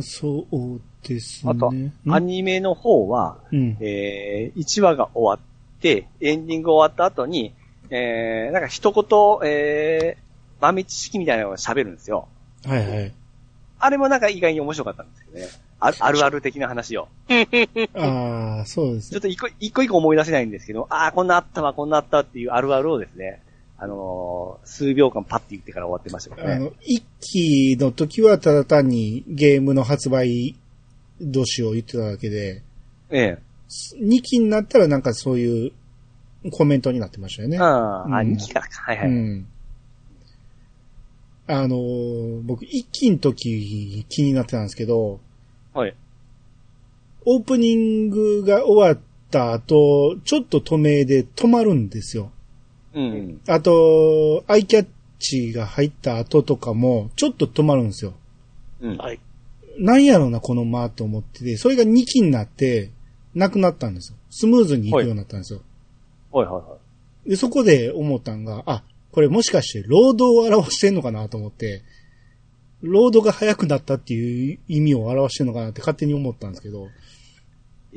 [0.00, 1.52] そうですね。
[1.52, 1.72] あと
[2.08, 3.76] アニメの方は、うん。
[3.80, 7.54] えー、1話が終わって、エンディング終わった後に、
[7.90, 12.28] えー、なんか一言、えー、豆知識みたいなのを喋るんですよ。
[12.64, 13.12] はいはい。
[13.78, 15.63] あれもなんか意外に面白かったんですけどね。
[15.86, 17.08] ああるある的な話を。
[17.94, 23.42] ああ、そうですちょっと一個一個一個思い出せないんですけど、ああ、こんなあったわ、こんなあったっていうあるあるをですね、
[23.78, 26.54] あのー数秒間パッて言ってから終わってましたからね。
[26.54, 30.56] あの、一期の時はただ単にゲームの発売
[31.20, 32.62] 年を言ってただけで、
[33.10, 33.38] ええ。
[34.00, 35.72] 二期になったらなんかそういう
[36.52, 37.58] コメントになってましたよね。
[37.58, 38.82] ああ、あ、うん2期からか。
[38.82, 39.08] はいはい。
[39.08, 39.46] うん。
[41.46, 45.20] あのー僕一期の時気になってたんですけど、
[45.74, 45.94] はい。
[47.26, 52.30] オープニングが終わった後、ちょっと止めで止まるんですよ。
[52.94, 53.40] うん。
[53.48, 54.86] あと、アイキャッ
[55.18, 58.14] チが入った後とかも、ちょっと止まるんですよ。
[58.80, 58.96] うん。
[58.96, 59.18] はい。
[59.78, 62.92] なんやろな、この間と思ってて、それが2期になって、
[63.34, 64.18] なくなったんですよ。
[64.30, 65.62] スムーズに行くようになったんですよ。
[66.30, 66.76] はいはいは
[67.26, 67.30] い。
[67.30, 71.82] で、そこで思ったんが、あ、これもしかして、ロードを表してんのかなと思って、
[72.84, 76.88] ロードが速くなったっていう意味を表してんのかなって勝手に思ったんですけど、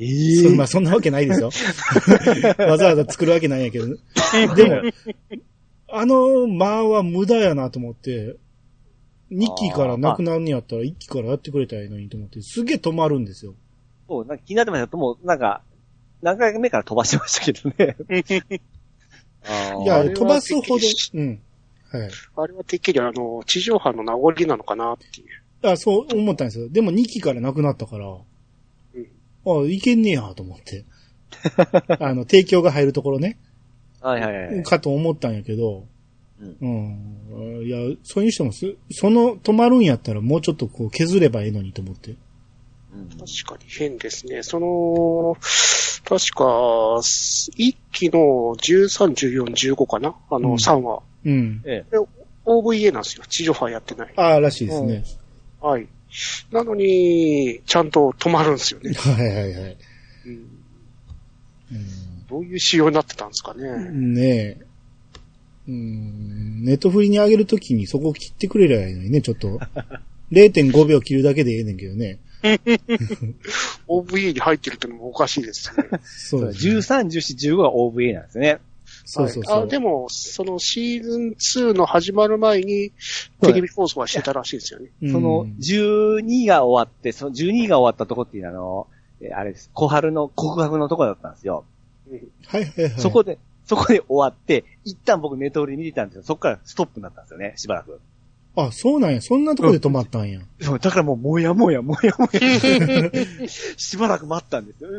[0.00, 1.50] えそまあそんなわけないですよ。
[2.66, 3.86] わざわざ作るわけないんやけど。
[4.54, 4.82] でも、
[5.88, 8.36] あの間は無駄やなと思って、
[9.30, 13.54] 2期からなくなるんやったら1期からやってくれたらいいのにと思って、すげえ止まるんですよ。
[14.08, 15.62] そう、なんか気になってましたもう、なんか、
[16.22, 17.96] 何回目から飛ばしてましたけどね。
[19.84, 20.76] いや、飛ばすほど
[21.14, 21.40] うん。
[21.90, 22.10] はい。
[22.36, 25.68] あれはてっきりあの、地上波の名残なのかなっていう。
[25.68, 26.68] あ、そう思ったんですよ。
[26.68, 30.84] でも2期からなくなったから、あ、いけんねやと思って。
[32.00, 33.38] あの、提供が入るところね、
[34.00, 34.62] はいはいはい。
[34.62, 35.86] かと思ったんやけど、
[36.40, 37.62] うん。
[37.64, 42.12] いや、それにしてもす、その止まるんやったらもうちょっとこう削ればいいのにと思って。
[42.12, 44.42] うん確かに変ですね。
[44.42, 45.36] その、
[46.04, 46.44] 確か、
[46.96, 50.14] 1期の13、14、15かな？
[50.30, 51.02] あの、うん3話。
[51.24, 51.62] うん。
[51.64, 51.96] ええ。
[52.46, 53.24] OVA なんですよ。
[53.28, 54.12] 地上波やってない。
[54.16, 55.04] ああ、らしいですね。
[55.60, 55.86] はい。
[56.50, 58.92] なのに、ちゃんと止まるんですよね。
[58.96, 59.76] はいはいはい。
[60.26, 60.58] うん
[62.28, 63.66] どういう仕様になってたんですかね。
[63.66, 64.66] うん、ねえ。
[65.68, 69.58] うん、ネットフリに上げるときにそこを切ってくれればいいのにね、ちょっと。
[70.32, 72.18] 0.5秒切るだけでええねんけどね。
[73.88, 76.00] OVA に入ってるってのもおかしいですよね。
[76.04, 78.58] そうですね、13、14、15が OVA なんですね。
[79.10, 79.56] そうそうそう。
[79.56, 82.92] はいあでも、そのシーズン2の始まる前に、
[83.40, 84.90] テレビ放送はしてたらしいですよね。
[85.00, 88.86] うんその、12が終わって、その12が終わったとこっていうのは、あの、
[89.22, 89.70] えあれです。
[89.72, 91.64] 小春の告白のとこだったんですよ。
[92.46, 93.00] はいはいはい。
[93.00, 96.22] そこで、そこで終わって、一旦僕ネットフリ見てたんですよ。
[96.22, 97.98] そこからストップになったんですよね、しばらく。
[98.56, 99.22] あ、そうなんや。
[99.22, 100.40] そんなとこで止まったんや。
[100.60, 102.40] そう、だからもう、もやもや、もやもや。
[103.48, 104.90] しばらく待ったんですよ。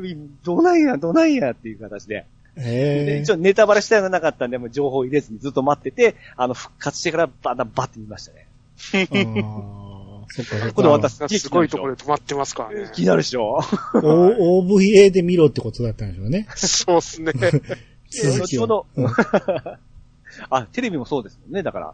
[0.43, 2.26] どないや、どないやっていう形で。
[2.63, 8.48] でへ一応ネタバレしたいのがなかったんで、もう情報入れずにずっと待ってて、あの、復活してからバタバッて見ましたね。
[8.93, 9.02] え。
[9.02, 10.74] ああ、そっかそっか。
[10.74, 12.91] これ私すごいところで止まってますからね。
[12.93, 13.60] 気になるでしょ
[13.93, 16.48] ？OVA で見ろってことだったんでしょうね。
[16.56, 17.34] そうっすね。
[18.12, 19.08] 続きを後ほどうん
[20.50, 21.93] あ、テレビもそうですもんね、だから。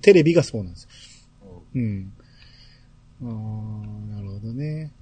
[0.00, 1.62] テレビがそうなんですよ。
[1.74, 2.12] うん。
[3.22, 4.92] ああ、なるほどね。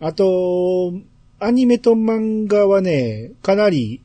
[0.00, 0.92] あと、
[1.38, 4.00] アニメと漫画はね、かなり、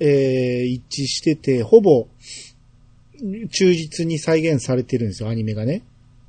[0.00, 2.08] えー、一致してて、ほぼ、
[3.50, 5.82] 忠実に再現されてるんですよ、アニメがね。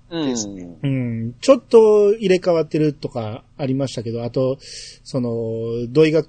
[0.10, 0.78] うん。
[0.84, 1.34] うん。
[1.42, 4.58] ちょっと入れ替わってるとかありましたけど、あと、
[5.04, 5.32] その、
[5.90, 6.24] 土井が、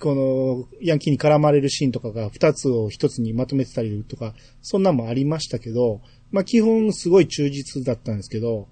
[0.00, 6.00] この、ヤンキーに絡まれるシーンとかが二つを一つにまとめてたりとか、そんなんもありましたけど、
[6.32, 8.66] まあ基本すごい忠実だったんですけど、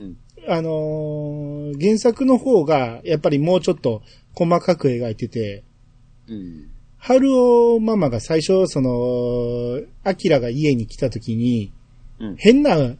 [0.00, 0.16] うん
[0.48, 4.02] あのー原作の方が、やっぱりもうちょっと
[4.34, 5.64] 細かく描いてて、
[6.28, 6.70] うん。
[7.06, 11.72] 春尾ママが最初、その、アキラが家に来た時に、
[12.18, 12.94] うん変な、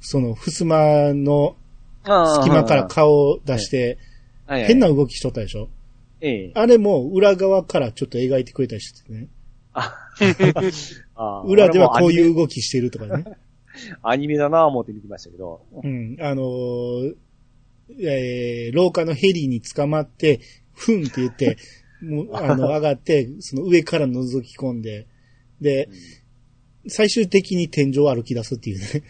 [0.00, 1.56] その、襖の
[2.04, 3.98] 隙間から顔を出して、
[4.46, 5.68] 変な動きしとったでしょ？
[6.20, 6.52] ええ。
[6.54, 9.26] あれも裏側からちょっと描いてくれたりしててね。
[11.44, 12.34] 裏ではこういうう。
[12.36, 13.24] 動きしてるとかね。
[14.02, 15.62] アニメだなぁ思って見てましたけど。
[15.82, 16.16] うん。
[16.20, 17.14] あのー
[18.00, 20.40] えー廊下のヘリに捕まって、
[20.74, 21.56] ふんって言って、
[22.02, 25.06] もう、あの、 上がって、その上から覗き込んで、
[25.60, 25.88] で、
[26.86, 29.02] 最終的に天井を歩き出すっていうね。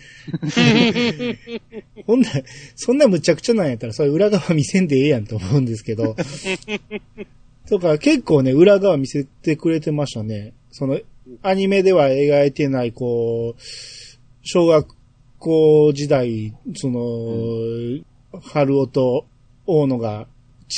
[2.07, 2.31] ほんな、
[2.75, 6.17] そんな無茶苦茶なんやったら、それ裏側見せんでええやんと思うんですけど。
[7.69, 10.55] とか、結構ね、裏側見せてくれてましたね。
[10.71, 11.01] その、
[11.43, 13.61] アニメでは描いてない、こう、
[14.43, 14.89] 小学
[15.39, 19.27] 校時代、その、春尾と
[19.67, 20.27] 大野が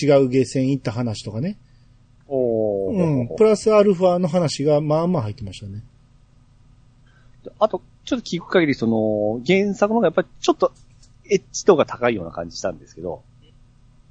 [0.02, 1.56] 違うゲーセン行った話とかね。
[2.32, 3.26] おうん。
[3.26, 5.82] ープラスアルファの話がまあまあ入ってましたね。
[7.58, 10.72] あと、ちょっと聞く限り、その、原作の方がやっぱりちょっと、
[11.30, 13.22] エッジ度が高いような感じしたんですけど。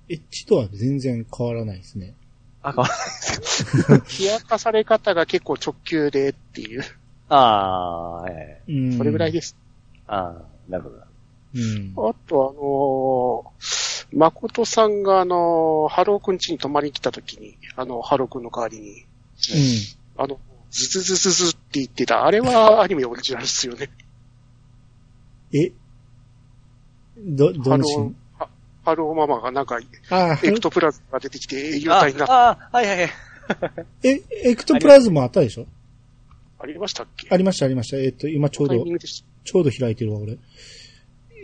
[0.10, 2.16] エッジとは全然変わらないですね。
[2.64, 4.24] あ、変わらないですか？
[4.24, 6.84] 冷やかされ方が結構直球でっていう、
[7.30, 8.98] ああ、ええうん。
[8.98, 9.56] それぐらいです。
[10.08, 10.96] ああ、なるほど。
[11.56, 11.94] うん。
[12.10, 19.06] あとあのー、誠さんがあのー、ハルオくん家に泊まりに来た時に、あの、ハルオくんの代わりに、
[20.18, 20.40] あの、
[20.72, 23.90] ズズズズズって言ってた、あれはアニメオリジナルですよね。
[25.54, 25.60] うん。
[25.60, 25.72] え？
[27.18, 28.50] ど、どハローのシーン、は
[28.84, 33.10] ハルオママがなんか、ああ、エクトプラズムが出てきて営業あ隊になって、あ、はいはいはい。
[34.04, 35.66] え、エクトプラズムあったでしょ？
[36.60, 37.28] ありましたっけ？
[37.30, 37.98] ありました、ありました。
[37.98, 38.84] えっと、今ちょうど
[39.44, 40.38] ちょうど開いてるわ、俺。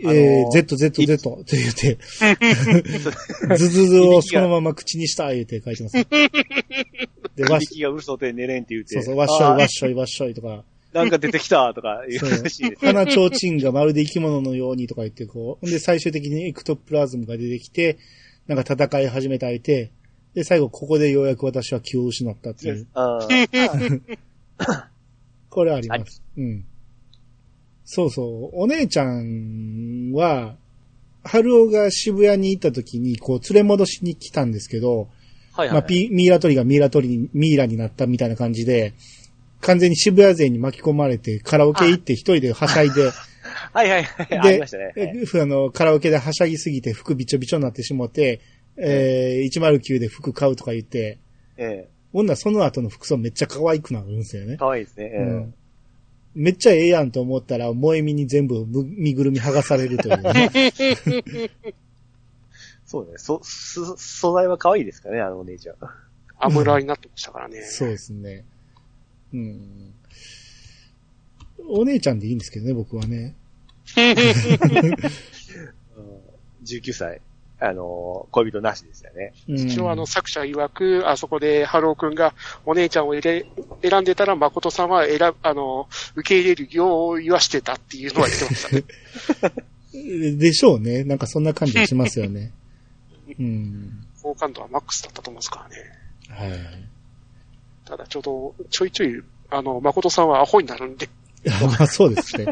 [0.04, 1.98] あのーえー、Z、Z、Z って言って、
[3.56, 5.94] ズズズをそのまま口にした、言って書いてます。
[7.36, 8.94] で、わっ響きが嘘で寝れんって言って。
[8.94, 12.84] そうそう、わっしょいわっしょいわっしょいとか、なんか出てきたとか言そううらしいです。
[12.86, 17.98] 花ちょうちんがまるで生き物のようにとか言ってこう、で、最終的にエクトプラズムが出てきて、
[18.46, 19.90] なんか戦い始めたいて、
[20.34, 22.86] で、最後ここでようやく私は気を失ったっていう。
[25.50, 26.22] これあります。
[26.36, 26.64] うん。
[27.86, 28.60] そうそう。
[28.60, 30.56] お姉ちゃんは、
[31.22, 35.08] 春尾が渋谷に行った時に、こう、連れ戻しに来たんですけど、
[35.52, 35.70] はいはい。
[35.70, 38.92] まあ、ピミイラ取りがミイラ取りに、ミイラになったみたいな感じで、
[39.60, 43.10] 完全に渋谷勢に巻き込まれて、カラオケ行って一人ではしゃいで、
[43.72, 44.38] はいはいはい。
[44.38, 44.92] ありでましたね。
[44.96, 48.40] えあの、カラオケではしゃぎすぎて服びちょびちょになってしもて、
[48.76, 51.18] えー、109で服買うとか言って、
[51.56, 54.56] えほんならその後の服装めっちゃ可愛くなるんですよねえ。
[54.56, 55.04] かわいいですね。
[55.06, 55.54] ええうん
[56.36, 60.50] めっちゃええやんと思ったら、萌え身に全部む身ぐるみ剥がされるというね。
[62.84, 63.12] そうね。
[63.16, 65.76] そ、す、素材は可愛いですかね、あのお姉ちゃん。
[66.38, 67.62] アムラになってましたからね。
[67.62, 68.44] そうですね。
[69.32, 69.94] うん。
[71.68, 73.34] お姉ちゃんでいいんですけどね、僕はね。
[76.64, 77.22] 19歳。
[77.58, 79.32] あの、恋人なしでしたね。
[79.48, 82.34] うん一応あの作者曰く、あそこでハルオくんが
[82.66, 83.46] お姉ちゃんを入れ、
[83.82, 88.84] 選んでたら誠さんは選ぶ、あの、受け入れるよう言わしてたっていうのは言ってましたね。
[90.36, 91.04] でしょうね。
[91.04, 92.52] なんかそんな感じがしますよね。
[93.38, 94.06] うん。
[94.22, 95.66] 好感度はマックスだったと思うんですか
[96.30, 96.50] らね。
[96.50, 96.60] はい。
[97.86, 101.08] ただちょうど、ちょいちょい、あの、誠さんはアホになるんで、
[101.46, 102.46] まあそうですね。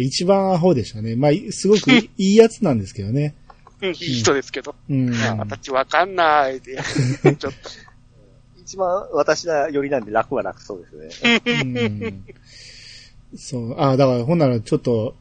[0.00, 1.16] 一番アホでしたね。
[1.16, 3.34] まあ、すごく いいやつなんですけどね。
[3.82, 5.12] いい人ですけど、うん。
[5.14, 6.76] あ私わかんないで、
[7.22, 7.50] ちょっと、
[8.60, 11.42] 一番私らよりなんで楽は楽そうですね。
[11.44, 12.24] うん
[13.36, 13.80] そう。
[13.80, 15.16] あだから、ほんならちょっと、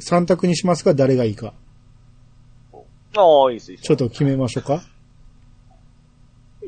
[0.00, 1.52] 三択にしますか誰がいいか。
[3.16, 3.86] ああ、いいです、いいです。
[3.86, 4.82] ちょっと決めましょうか。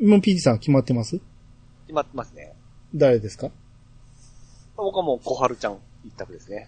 [0.01, 1.19] もう PD さん決まってます？
[1.87, 2.53] 決まってますね。
[2.95, 3.49] 誰ですか？
[4.77, 6.67] 僕はもう小春ちゃん一択ですね。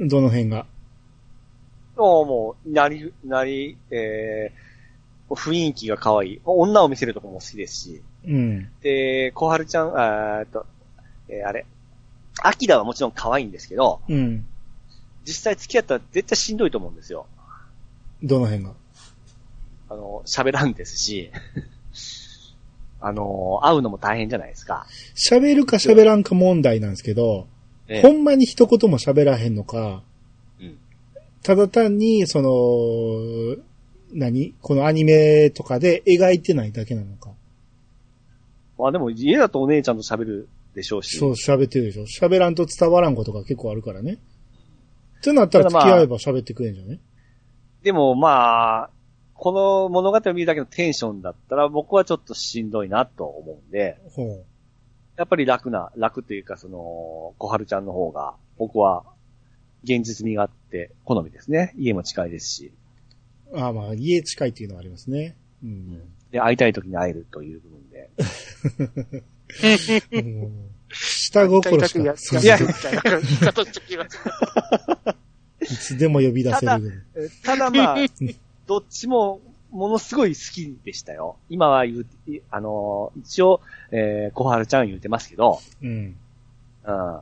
[0.00, 0.66] どの辺が？
[1.96, 6.40] もう、もう、なり、なり、えー、雰囲気が可愛い。
[6.44, 8.02] 女を見せるとこも好きですし。
[8.26, 8.68] うん。
[8.80, 10.66] で、小春ちゃん、あーっと、
[11.28, 11.66] えーあれ。
[12.42, 14.44] アキラはもちろん可愛いんですけど、うん。
[15.24, 17.26] 実際付き合ったら絶対しんどいと思うんですよ。
[18.22, 18.72] どの辺が？
[19.90, 21.30] あの、喋らんですし、
[23.00, 24.86] あの、会うのも大変じゃないですか。
[25.14, 27.46] 喋るか喋らんか問題なんですけど、
[27.88, 30.02] ええほんまに一言も喋らへんのか、
[30.60, 30.78] うん
[31.42, 33.62] ただ単に、その、
[34.12, 34.54] 何？
[34.62, 37.32] このアニメとかで描いてないだけなのか。
[38.78, 41.18] まあでも家だとお姉ちゃんと喋るでしょうし。
[41.18, 42.04] そう、喋ってるでしょ。
[42.04, 44.18] 喋らんと伝わらんことが結構あるからね。
[45.18, 46.98] ってなったら付き合えば喋ってくれんじゃね、
[47.82, 48.90] でもまあ、
[49.34, 54.44] この物語を見るだけのテンションだったら僕はちょっとしんどいなと思うんで、ほ
[55.16, 59.04] やっぱり楽な、楽というかその、小春ちゃんの方が僕は
[59.84, 61.72] 現実味があって好みですね。
[61.76, 62.72] 家も近いですし。
[63.52, 63.58] う。
[63.58, 65.36] ああまあ、家近いっていうのはありますね。
[65.62, 66.02] うん。
[66.30, 68.10] で、会いたい時に会えるという部分で。
[70.12, 72.04] うん下心しかい
[72.44, 72.66] やいな
[73.18, 73.22] 言
[75.60, 77.02] いつでも呼び出せる
[77.42, 77.96] ただまあ、
[78.66, 79.40] どっちも
[79.74, 81.36] ものすごい好きでしたよ。
[81.50, 83.60] 今は言う、いあのー一応、
[83.90, 85.88] えー、小春ちゃん言うてますけど、うん。
[85.88, 87.20] うん。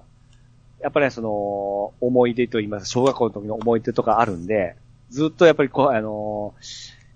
[0.82, 4.76] やっぱりその、思い出と言います、小学校の時の思い出とかあるんで、
[5.08, 6.54] ずっとやっぱりこう、あの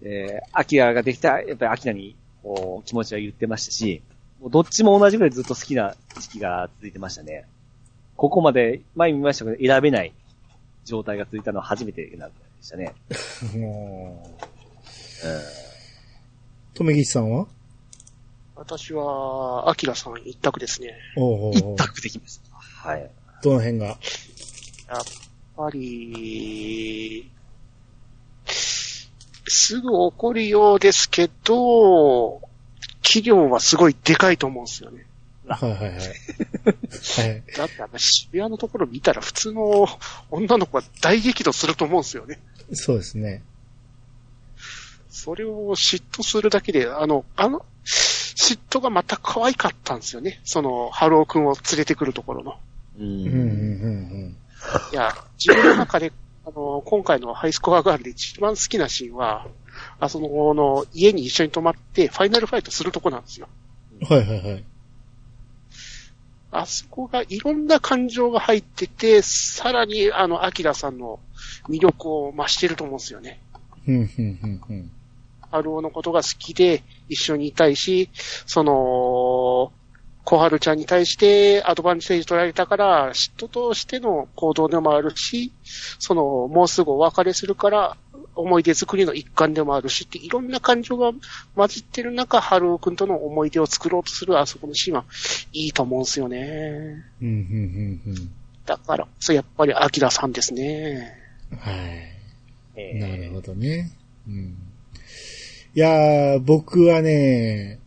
[0.03, 4.01] ー、えー、アキラができた、やっぱりアキラに、こう、気持ちは言ってましたし、
[4.41, 7.45] もうどっちも同じぐらいずっと好きな時期が続いてましたね。
[8.17, 10.15] ここまで、前見ましたけど、選べない
[10.87, 12.95] 状態が続いたのは初めてなんでしたね。
[13.55, 14.56] もう、うん。
[16.75, 17.47] とめぎしさんは？
[18.55, 20.95] 私は、アキラさん一択ですね。
[21.17, 22.57] おうおう一択できました。
[22.57, 23.11] はい。
[23.43, 23.87] どの辺が？
[23.87, 23.99] やっ
[25.57, 27.31] ぱり、
[28.47, 32.41] すぐ怒るようですけど、
[33.03, 35.07] 器はすごいでかいと思うんですよね。
[35.49, 35.93] はいはいはい。
[35.97, 36.07] はい。
[37.57, 39.87] だってあの渋谷のところ見たら普通の
[40.31, 42.41] 女の子は大激怒すると思うんですよね。
[42.73, 43.43] そうですね。
[45.17, 50.43] それを嫉妬するだけで、あの、あの、嫉妬がまた可愛かったんですよね。
[50.45, 52.59] その、ハルオ君を連れてくるところの。
[52.99, 53.37] ううんうんう
[54.27, 54.37] ん
[54.93, 56.13] いや、自分の中で、
[56.45, 59.47] あの、今回のハイスコアガールで一番好きなシーンは、
[59.99, 63.49] あその、の家に一緒に泊まって、ファイナルファイトするとこなんですよ。
[63.99, 64.07] うん。
[64.07, 64.65] はいはいはい。
[66.51, 71.21] あそこがいろんな感情が入ってて、さらに、あの、アキラさんの
[71.71, 73.41] 魅力を増してると思うんですよね。
[73.89, 74.91] うんうんうんうん。
[75.57, 78.11] ハルオのことが好きで一緒にいたいし、
[78.47, 79.73] その、
[80.25, 85.53] 小春ちゃんに対してアドバンテージ取られたから、嫉妬としての行動でもあるし、
[86.01, 87.97] その、もうすぐお別れするから、
[88.35, 91.13] 思い出作りの一環でもあるしって、いろんな感情が
[91.55, 95.05] 混じってる中、春尾くんとの思い出を作ろうとするあそこのシーンは
[95.53, 97.05] いいと思うんですよね。
[98.67, 101.15] だから、そやっぱりアキラさんですね。
[101.57, 101.71] は
[102.77, 102.95] い。
[102.99, 103.91] なるほどね。
[104.29, 104.57] うん。
[105.77, 107.81] いやー、僕はね、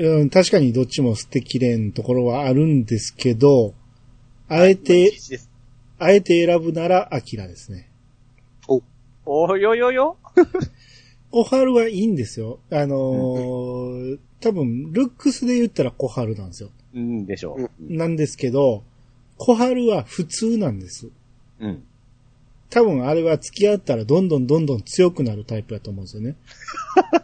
[0.00, 3.74] うん、確かにどっちも捨てきれんところはあるんですけど、
[4.48, 5.12] あえて、
[6.00, 7.92] あえて選ぶなら、アキラですね。
[9.24, 10.16] およよよ
[11.30, 12.58] 小春はいいんですよ。
[12.72, 16.70] あのー多分、ルックスで言ったら小春なんですよ。
[16.92, 17.70] うんでしょう。
[17.80, 18.82] なんですけど、
[19.38, 21.08] 小春は普通なんです。
[21.60, 21.84] うん。
[22.70, 26.36] 多分あれは付き合ったらどんどんどんどん強くなるタイプだと思うんですよね。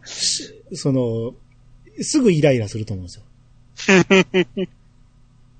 [0.04, 1.34] し その、
[2.00, 3.24] すぐイライラすると思うんですよ。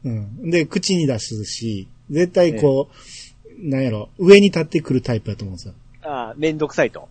[0.04, 0.50] うん。
[0.50, 5.74] で、口に出すし、絶対こう、なんやろ、上に立ってくるタイプだと思うんですよ。
[6.02, 7.08] ああ、めんどくさいと。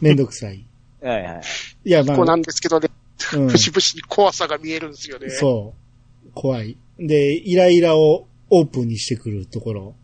[0.00, 0.64] めんどくさい。
[1.00, 1.42] はいはい。
[1.84, 2.88] いや、まあ、こうなんですけどね、
[3.34, 5.30] うん節々に怖さが見えるんですよね。
[5.30, 5.74] そ
[6.26, 6.30] う。
[6.34, 6.76] 怖い。
[6.98, 9.94] で、イライラをオープンにしてくるところ。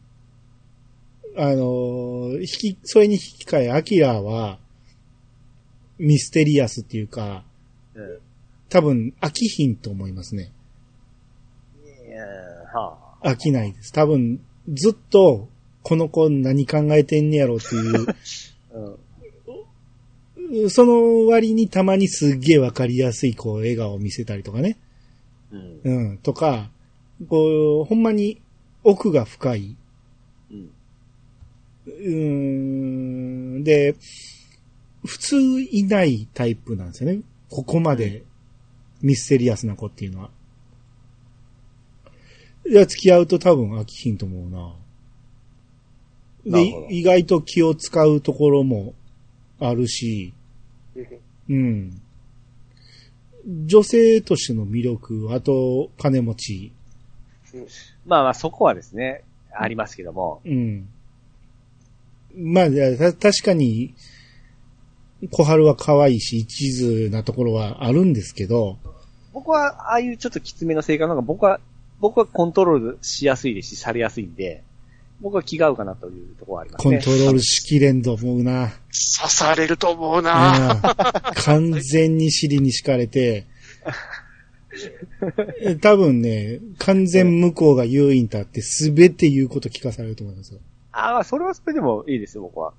[1.37, 4.59] あのー引き、それに引き換え、アキラは、
[5.99, 7.45] ミステリアスっていうか、
[7.95, 8.19] うん。
[8.69, 10.53] 多分飽きひんと思いますね。
[12.73, 13.93] は飽きないです。
[13.93, 15.49] 多分、ずっと、
[15.83, 18.07] この子何考えてんねやろっていう、
[18.75, 18.97] あ。
[20.37, 20.71] うん。
[20.71, 24.79] その割にたまにすっげえわかりやすい、こう、笑顔を見せたりとかね。
[25.51, 25.81] うん。
[25.85, 26.71] うん、とか、
[27.29, 28.41] こう、ほんまに
[28.85, 29.77] 奥が深い。
[30.51, 30.71] うん。
[31.87, 33.95] うーん、で、
[35.05, 37.21] 普通いないタイプなんですよね。
[37.51, 38.23] ここまで、
[39.03, 40.31] ミステリアスな子っていうのは。
[42.67, 44.75] いや、付き合うと多分飽きひんと思うな。
[46.45, 48.95] で意外と気を使うところも
[49.61, 50.33] あるし、
[51.49, 52.01] うん。
[53.67, 56.73] 女性としての魅力、あと、金持ち、
[58.07, 60.41] まあまあ、そこはですね、ありますけども。
[60.45, 60.89] うん。
[62.37, 62.65] まあ、
[63.13, 63.95] 確かに、
[65.31, 68.79] 小春は可愛いし、一途なところはあるんですけど、
[69.33, 71.61] 僕は、ああいうちょっときつめの性格の方が、僕は、
[72.01, 74.63] 僕はコントロールしやすいですし、されやすいんで、
[75.21, 76.97] 僕は気が合うかなというところはありますね。
[76.97, 78.73] コントロールしきれんと思うな。
[79.21, 80.75] 刺されると思うな。
[80.75, 80.83] うん
[81.35, 83.47] 完全に尻に敷かれて、
[85.81, 90.61] 多分ね、完全向こうが優位に立って全て言うこと聞かされると思いますよ。
[90.93, 92.75] ああ、それはそれでもいいですよ、僕は。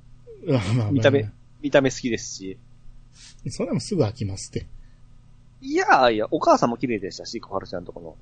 [0.50, 1.30] あまあまあ見た目、
[1.62, 2.58] 見た目好きですし。
[3.50, 4.68] そんなもんすぐ飽きますって。
[5.62, 8.16] いやいや、お母さんも綺麗でしたし、小春ちゃんとこの。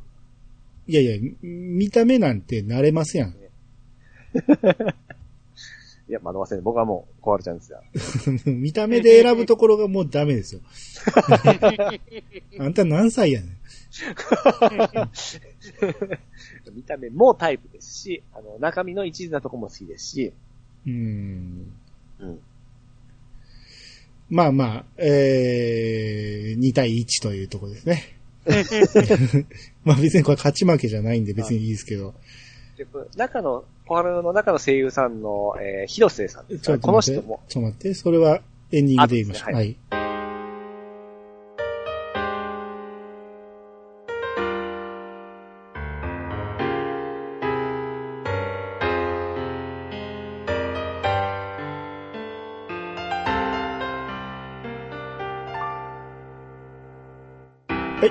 [0.88, 3.32] いやいや、見た目なんて慣れますやん。
[6.10, 6.64] いや、惑わせん。
[6.64, 7.82] 僕はもう、小春ちゃんですよ。
[8.52, 10.62] 見た目で選ぶところがもうダメですよ。
[12.60, 13.52] あんた何歳やねん。
[16.74, 20.34] 見た目もタイプですし、あの、中身の一途なとこも好きですし、
[20.88, 21.74] うん。
[22.20, 22.40] うん。
[24.30, 28.18] まあまあ、えー、2対1というところですね。
[29.84, 32.14] まあ別にこれ勝ち負けじゃないんで別にいいですけど。
[33.16, 37.02] 中の、小春の中の声優さんの、えー、広瀬さんですこの。
[37.02, 37.94] 人も、ちょっと待って。
[37.94, 38.42] それは
[38.72, 39.54] エンディングで言いましょう。
[39.54, 39.78] あはい。
[39.92, 40.01] はい、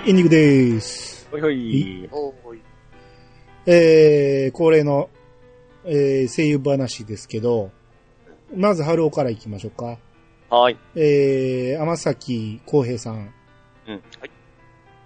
[0.07, 1.29] エンディングです。
[1.31, 2.09] ほいほい。
[2.11, 2.63] おーい
[3.67, 5.11] えー、恒例の、
[5.85, 7.71] えー、声優話ですけど、
[8.57, 9.99] まず、春尾から行きましょうか。
[10.49, 10.79] はい。
[10.97, 13.35] えー、天崎浩平さん。
[13.87, 13.93] うん。
[13.93, 14.03] はい。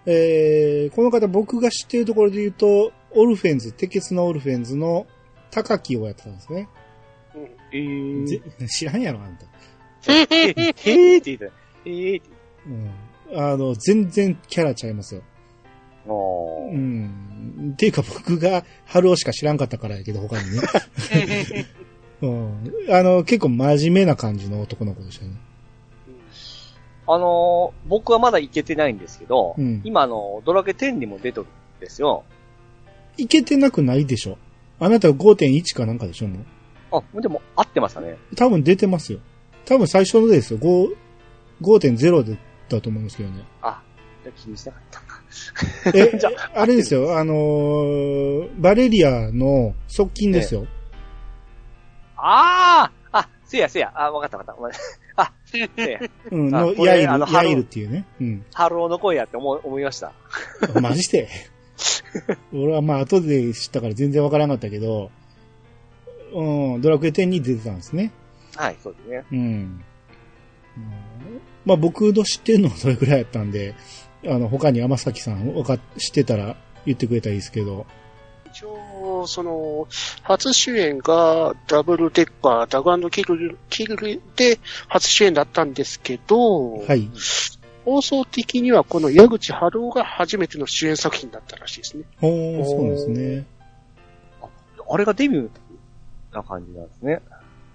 [0.06, 5.08] えー、この方僕が知ってるところで言うと、オルフェンズ、鉄血のオルフェンズの
[5.50, 6.68] 高木をやってたんですね。
[7.34, 7.42] うん
[7.72, 9.44] えー、ぜ知らんやろ、あんた。
[10.12, 11.46] へーって言った。
[11.46, 12.30] へーって
[12.68, 12.90] うん。
[13.34, 15.22] あの、全然キャラちゃいますよ。
[16.06, 17.72] うん。
[17.72, 20.60] っていうか僕が春尾しか知らんかったからやけど、他にね。
[22.22, 22.72] うん。
[22.90, 25.32] あの、結構真面目な感じの男の子でしたね。
[27.06, 32.24] あのー、僕はまだ行けてないんですけど、うん今あの、ドラケ10にも出とるんですよ。
[33.16, 34.38] いけてなくないでしょ
[34.80, 36.96] あなた5.1かなんかでしょもう。
[36.96, 38.16] あ、でも合ってましたね。
[38.36, 39.20] 多分出てますよ。
[39.66, 40.58] 多分最初のですよ。
[40.58, 40.96] 5
[41.60, 42.38] 5.0で
[42.68, 43.44] だと思いますけどね。
[43.62, 43.82] あ、
[44.32, 45.98] 気にしなかった。
[45.98, 47.18] え じゃ、あれですよ。
[47.18, 50.66] あのーバレリアの側近ですよ。
[52.16, 53.92] あああ、せやせや。
[53.94, 54.82] あ、わかったわかった。
[55.22, 55.68] あ、せや。
[56.30, 58.04] うん、あの、ヤイル、ヤイルっていうね。
[58.20, 58.44] うん。
[58.52, 60.12] 春尾の声やって思い、思いました。
[60.80, 61.28] マジで？
[62.52, 65.10] 俺はまあ後で知ったから全然わからなかったけど、
[66.32, 68.12] うん、ドラクエ10に出てたんですね。
[68.56, 69.24] はい、そうですね。
[69.32, 69.84] うん。
[70.76, 73.74] うんまあ僕の知ってるのはそれぐらいやったんで、
[74.26, 76.56] あの、他に天崎さんわかっ知ってたら
[76.86, 77.86] 言ってくれたらいいですけど、
[78.54, 79.88] 一応、その、
[80.22, 87.10] 初主演がダブルデッカー、ダグキル、キルで初主演だったんですけど、はい。
[87.84, 92.04] 放送的にはこの矢口春夫が初めての主演作品だったらしいですね。
[92.22, 93.44] おー、そうですね。
[94.88, 95.50] あれがデビュー
[96.34, 97.20] な感じなんですね。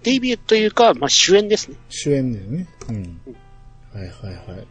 [0.02, 1.76] デビューというか、まあ主演ですね。
[1.88, 2.66] 主演だよね。
[2.88, 3.20] うん。
[3.92, 4.66] はいはいはい。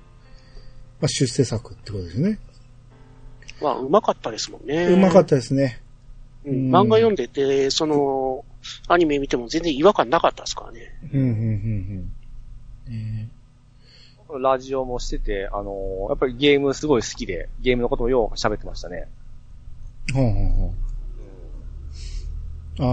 [1.00, 2.40] まあ出世作ってことですね。
[3.62, 4.86] まあ、うまかったですもんね。
[4.86, 5.82] うまかったですね。
[5.84, 5.90] うんうん
[6.72, 8.46] 漫画読んでて、その、
[8.88, 10.96] アニメ見ても全然違和感なかったですからね。
[11.14, 11.32] うん、うん、うん、
[12.88, 12.94] うん。
[12.94, 13.28] え
[14.42, 19.08] ラジオもしてて、あのーやっぱりゲームすごい好きで、ゲームのこともよう喋ってましたね。
[20.10, 20.89] ー、ほうほうほう。
[22.80, 22.84] あ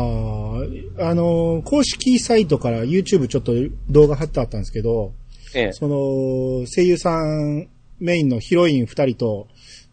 [1.01, 3.53] あ、あのー公式サイトから YouTube ちょっと
[3.89, 5.13] 動画貼ってあったんですけど、
[5.55, 5.73] ええ。
[5.73, 7.69] その、声優さん
[8.01, 9.49] メインのヒロイン二人と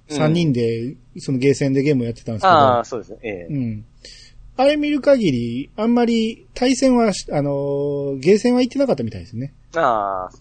[0.09, 3.19] 三人で、そのゲーセンでゲームをやってたんですけど、ああ、そうですね。
[3.23, 3.47] ええ。
[3.49, 3.85] うん。
[4.55, 9.53] あれ見る限り、あんまり対戦はし、あのーゲーセンは行ってなかったみたいですね。
[9.75, 10.31] ああ、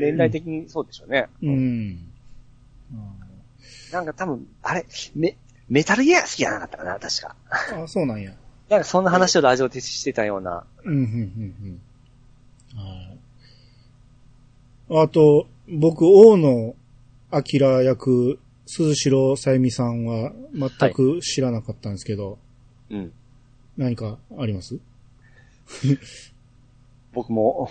[0.00, 1.26] 年代的にそうでしょうね。
[1.42, 1.98] うん。
[3.92, 4.84] なんか多分、あれ、
[5.14, 5.36] メ、
[5.68, 7.36] メタルギア好きじゃなかったかな、確か。
[7.50, 8.32] あ、そうなんや。
[8.68, 10.64] なんかそんな話をラジオでしてたような。
[10.84, 11.80] うん、うん、うん、
[12.76, 12.78] うん。
[14.90, 15.04] はい。
[15.04, 16.74] あと、僕、大野
[17.32, 22.38] 明役、鈴代さゆみさんは全く知らなかったんですけど、
[22.90, 23.12] うん。
[23.76, 24.78] 何かあります？
[27.12, 27.70] 僕も、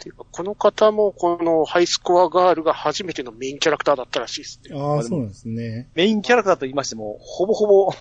[0.00, 4.76] ていうかこの方もこのハイスコアガールが初めてのメインキャラクターだったらしいですね。
[4.78, 5.88] ああ、そうなんですね。
[5.94, 7.92] メインキャラクターと言いましても、ほぼほぼ、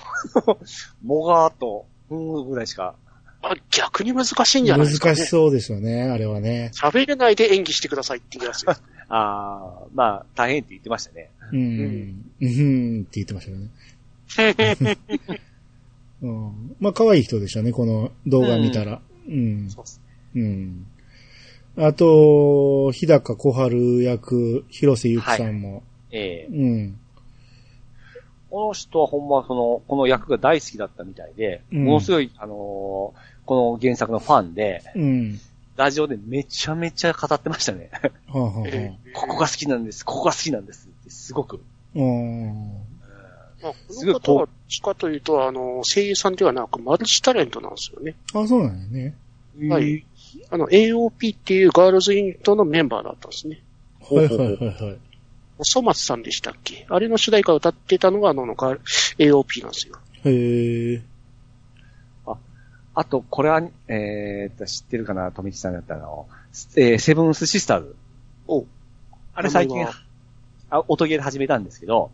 [1.04, 2.95] もがーっと、うんぐらいしか。
[3.41, 5.16] あ逆に難しいんじゃないですか、ね。
[5.16, 6.72] 難しそうですよね、あれはね。
[6.74, 8.84] 喋れないで演技してくださいっていうやつです。
[9.10, 11.32] ああ、まあ、大変って言ってましたね。
[11.52, 12.26] うん。
[12.41, 13.45] うん、って言ってまし
[14.36, 14.97] たよね。
[16.22, 16.76] うん。
[16.80, 19.02] まあ、可愛い人でしたね、この動画見たら。
[19.28, 19.70] うん。
[19.70, 20.02] そうです
[20.36, 20.86] うん。
[21.82, 25.84] あと、日高小春役、広瀬ゆきさんも。
[26.11, 26.99] ええうん。
[28.49, 35.39] この人はほんまその、この役が大好きだったみたいで、うんものすごい、あのーこの原作のファンで、うん。
[35.75, 37.89] ラジオでめちゃめちゃ語ってましたね。
[38.27, 38.71] はあ、はあ
[39.17, 41.59] ここが好きなんです、ここが好きなんですって、すごく。
[41.95, 42.73] あ、うん。
[43.63, 48.13] まあ、すごいこの方は、どっちかというと、あの、声優さんではなく、マルチタレントなんですよね。
[48.36, 49.15] あ、そうなんやね。
[49.67, 50.05] はい。
[50.49, 53.61] あの、AOP っていうガールズユニットのメンバーだったんですね。
[54.01, 54.97] はいはいはいはい。
[55.57, 56.86] おそ松さんでしたっけ？
[56.89, 58.82] あれの主題歌を歌ってたのが、あの、ガール
[59.17, 59.95] AOP なんですよ。
[60.25, 61.01] へえ。
[62.95, 66.27] あと、これは、えーっと、知ってるかな、富木さんだったの。
[66.75, 67.95] えーセブンスシスターズ。
[68.47, 68.65] お
[69.34, 69.86] あれ最近
[70.69, 72.11] あ、音ゲーで始めたんですけど、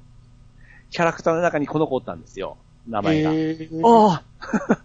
[0.91, 2.57] キャラクターの中にこの子おったんですよ。
[2.87, 3.31] 名前が。
[3.33, 4.79] えー、ああ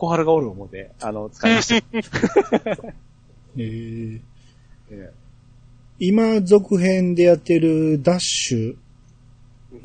[0.00, 1.74] 小春がおる思うて、あの、使いました。
[1.76, 1.80] へ
[3.60, 4.20] え。
[4.90, 5.10] え
[5.98, 8.76] 今、続編でやってるダッシュ、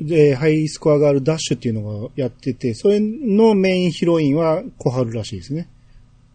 [0.00, 5.68] で、ハイスコアガールダッシュっていうのがやってて、それのメインヒロインは小春らしいですね。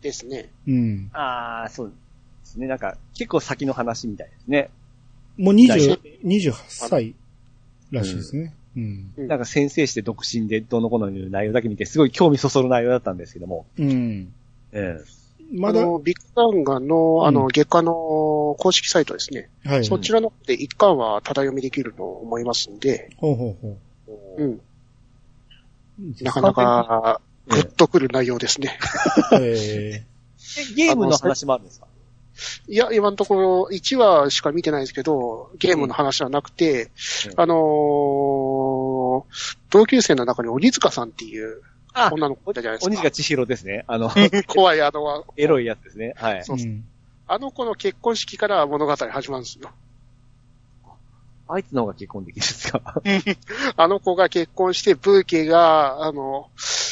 [0.04, 0.52] ですね。
[0.68, 1.10] うん。
[1.12, 1.94] えああ、そうで
[2.44, 2.68] すね。
[2.68, 4.70] なんか、結構先の話みたいですね。
[5.38, 7.16] もう20、28歳
[7.90, 8.54] らしいですね。
[8.76, 9.14] うん。
[9.18, 13.66] うんなんか先生して独身でどうのこうのいう内容だけ見て、すごい興味そそる内容だったんですけども。
[13.78, 14.34] うん。
[14.72, 14.98] え
[15.54, 19.50] まだ、はあの、ビッグバンガの、あの、うん月間の公式サイトですね。
[19.82, 19.86] い。
[19.86, 23.78] そちらの方で一巻はただ読みできると思いますんで、ほうほうほ
[24.40, 24.62] えうん。
[26.22, 28.78] なかなか、グッとくる内容ですね。
[29.34, 29.36] う。
[29.42, 30.12] ええ
[30.76, 31.88] ゲームの話もあるんですか？
[32.68, 36.90] いや、今のところ1話しか見てないですけど、ゲームの話はなくて、うん
[37.38, 39.24] あのー
[39.70, 41.62] 同級生の中に鬼塚さんっていう
[41.94, 42.88] あ、女の子いたじゃないですか。
[42.88, 43.86] 鬼塚千尋ですね。
[43.88, 44.10] あの、
[44.48, 46.14] 怖いあの、エロいやつですね。
[46.18, 46.44] はい。
[46.44, 46.86] そうーうん。
[47.28, 49.70] あの子の結婚式から物語始まるんですよ。
[51.48, 52.82] あいつの方が結婚できるんですか？
[53.76, 56.50] あの子が結婚して、ブーケが、あの、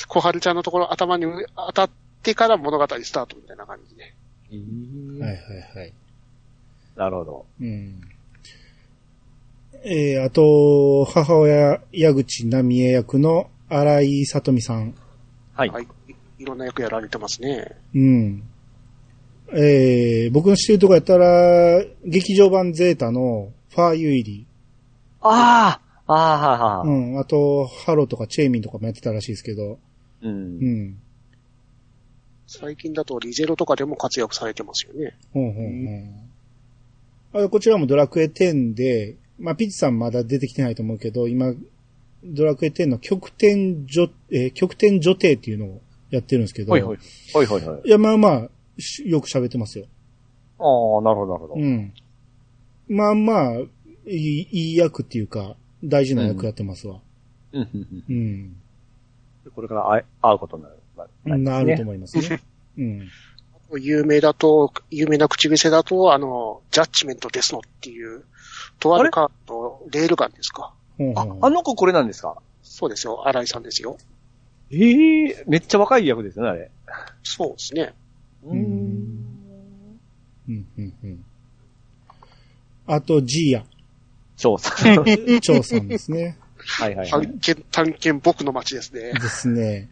[0.07, 1.25] 小春ちゃんのところ頭に
[1.55, 1.89] 当たっ
[2.23, 4.13] てから物語スタートみたいな感じで。
[4.51, 5.93] はいはいはい。
[6.95, 7.45] なるほど。
[7.61, 8.01] うん。
[9.83, 14.95] えー、あと、母親、矢口奈美恵役の荒井里美さん。
[15.53, 15.69] はい。
[15.69, 15.87] はい。
[16.39, 17.77] いろんな役やられてますね。
[17.93, 18.43] うん。
[19.53, 24.47] えー、僕の知ってるとこやったら、劇場版ゼータのファーユイリ。
[25.21, 27.11] ああああ、はいはい。
[27.13, 27.19] うん。
[27.19, 29.79] あと、ハロとかチェイミンとかもやってたらしいですけど。
[30.21, 30.27] う。
[30.27, 30.99] うんん。
[32.51, 35.15] 最近だとリゼロとかでも活躍されてますよね。
[35.31, 35.85] ほんほん
[37.31, 37.45] ほん。
[37.45, 41.53] あこちらもドラクエ10で、まあ、ピッチさんまだ出てきてないと思うけど、今、
[42.23, 46.71] ドラクエ10の極点女、えー極点女帝っていうのをやってるんですけど。
[46.71, 46.97] ほいほい。
[47.31, 47.81] ほいほいほい。
[47.85, 49.85] いや、まあまあ、しよく喋ってますよ。
[50.57, 51.53] ああ、なるほど、なるほど。
[51.53, 51.93] うん。
[52.87, 53.67] まあまあ、い
[54.07, 56.99] い、いい役っていうか、大事な役やってますわ。
[57.53, 58.55] うんうんうんうん。
[59.53, 60.78] これから会え会うことになる。
[61.25, 62.41] なると思思いますね。
[62.77, 63.09] うん。
[63.79, 68.23] 有名だと、有名な口癖だと、あの、ジャッジメントですのっていう、
[68.79, 70.73] とあるカード、レールガンですか？
[71.15, 72.41] ああの子これなんですか？
[72.63, 73.97] そうですよ、荒井さんですよ。
[74.71, 76.71] ええめっちゃ若い役ですよね、あれ。
[77.23, 77.93] そうですね。
[78.43, 78.59] ううん。
[80.47, 81.25] うん、うん、うん。
[82.87, 83.65] あと、ジーヤ、
[84.37, 84.97] 翔さん。
[85.03, 86.37] はい張さんですね。
[86.57, 87.09] はいはい。
[87.09, 89.13] 探検、探検僕の街ですね。
[89.13, 89.89] ですね。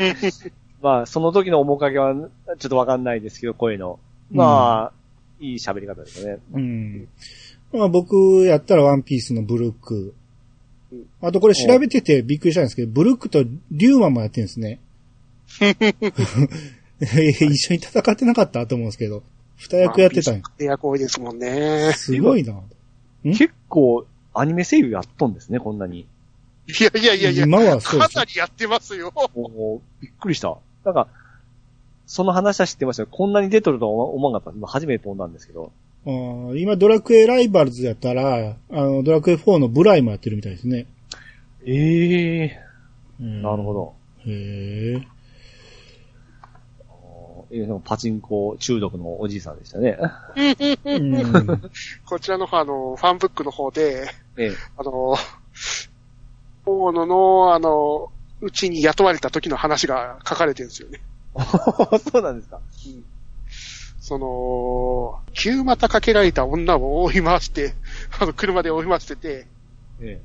[0.82, 2.28] まあ、その時の面影は、ちょ
[2.66, 3.98] っとわかんないですけど、声の。
[4.30, 5.00] まあ、
[5.40, 6.38] いい喋り方ですよね。
[6.52, 7.08] うん。
[7.72, 10.14] まあ僕やったらワンピースのブルック
[10.92, 11.06] うん。
[11.20, 14.80] あとこれ調べててびっくりしたんですけど、ブルックとリューマもやってるんですね。
[17.00, 19.22] 一緒に戦ってなかったと思うんですけど、
[19.56, 20.42] 二役やってたんや。
[20.58, 21.92] で役多いですもんね。
[21.94, 22.52] すごいな。
[22.52, 22.62] ん？
[23.22, 26.06] 結構、アニメ声優やっとんですね、こんなに。
[26.78, 28.24] いやいやいやいや、今はそうですよかな。
[28.24, 29.12] りやってますよ。
[29.34, 30.56] もう、びっくりした。
[30.84, 31.08] なんか、
[32.06, 34.58] その話は知ってましたこんなに出とるとは思わなかった。
[34.58, 35.72] 今初めて飛んだんですけど。
[36.06, 40.86] あー今、ドラクエライバルズやったら、あの、ドラクエ4のブライもやってるみたいですね。
[41.64, 42.60] ええ
[43.20, 43.74] うんなるほ。
[43.74, 43.94] ど。
[44.26, 45.06] へえ。
[47.52, 49.98] えーでもパチンコ中毒のおじいさんでしたね。
[50.84, 51.62] うん。
[52.06, 54.06] こちらの方、あの、ファンブックの方で、
[54.36, 54.52] ええ。
[54.78, 55.16] あの、
[56.70, 58.10] 大野の、あの、
[58.40, 61.00] うちに雇われた時の話が書かれてるんですよね。
[62.10, 62.60] そうなんですか。
[64.00, 67.74] その、旧股かけられた女を追い回して、
[68.18, 69.46] あの、車で追い回してて、
[70.00, 70.20] え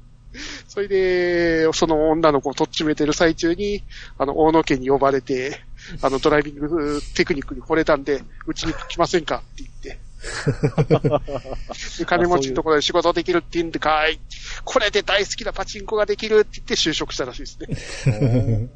[0.68, 3.84] それで、その女の子をとっちめてる最中に、
[4.18, 5.62] あの、大野家に呼ばれて、
[6.02, 10.05] あの、ドライビングテクニックに惚れたんで、うちに来ませんかって言って。
[12.00, 14.20] で 金持ちのところで仕事できるって言うんでかい。
[14.64, 17.46] これで大好きなパチンコができるって言って就職したらしいで
[17.76, 18.18] すね。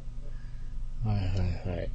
[1.05, 1.89] はいはいはい。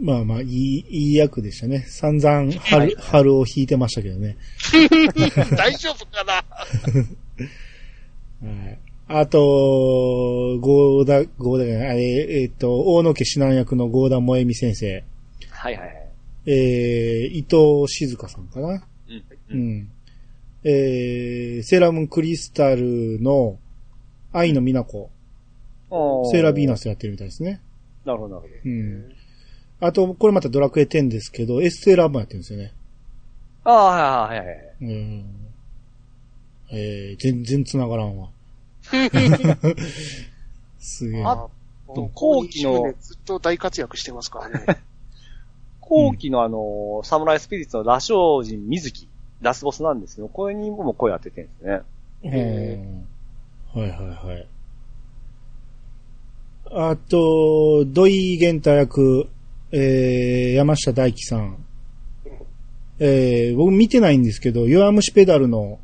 [0.00, 1.84] まあまあ、いい、いい役でしたね。
[1.88, 4.36] 散々、春、春を引いてましたけどね。
[5.56, 6.34] 大丈夫かな？
[8.48, 8.78] はい。
[9.08, 9.38] あと、
[10.60, 15.02] ゴーダ、ゴーダじゃない、あれ、えっ、と、大野家指南役のゴーダ萌美先生。
[15.50, 16.07] はいはいはい。
[16.50, 18.68] えー、伊藤静香さんかな？
[18.68, 18.78] うん。
[18.78, 18.82] う
[19.50, 19.78] うん。
[19.80, 19.90] ん。
[20.64, 23.58] えー、セーラームーンクリスタルの
[24.32, 25.10] 愛の美奈子。
[26.32, 26.80] セーラービーナス。
[26.82, 27.60] スやってるみたいですね。
[28.06, 28.54] なるほどなるほど。
[28.64, 29.12] うん。
[29.80, 32.72] あと、これまたドラクエ10ですけど、エステラもやってるんですよね。
[33.64, 34.74] ああ、はいはいはいはい。
[34.80, 35.24] うん。
[36.70, 38.30] えー、全然繋がらんわ。
[40.78, 41.24] すげえ。
[41.24, 41.48] あ
[41.86, 44.78] もう後期のここ20年ずっと大活躍してますからね。
[45.88, 49.08] 後期のあの、サムライスピリッツの羅生人水木、
[49.40, 51.82] ラスボスなんですけど、これにも声当ててるんですね。
[52.24, 53.08] うん
[53.80, 54.48] はいはいはい。
[56.70, 59.28] あと、土井玄太役、
[59.72, 61.64] えー、山下大輝さん。
[63.00, 65.78] えー、僕見てないんですけど、弱虫ペダルの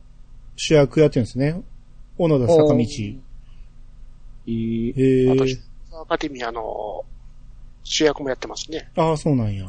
[0.56, 1.62] 主役やってるんですね。
[2.18, 2.74] 小野田坂道。
[2.74, 3.18] おーい
[4.46, 4.94] い。
[4.96, 5.58] えー私、
[5.92, 7.04] アカデミアの
[7.84, 8.90] 主役もやってますね。
[8.96, 9.66] ああ、そうなんや。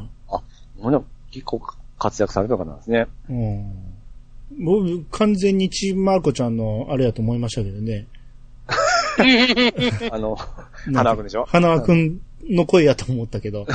[0.79, 1.61] もう結構
[1.99, 3.07] 活躍された方なんですね。
[3.29, 3.73] うん。
[4.63, 8.07] 僕、完全にチームマルコちゃんのあれやと思いましたけどね。
[10.11, 10.35] あの、
[10.93, 11.45] 花輪くんでしょ？
[11.45, 12.19] 花輪くん
[12.49, 13.65] の声やと思ったけど。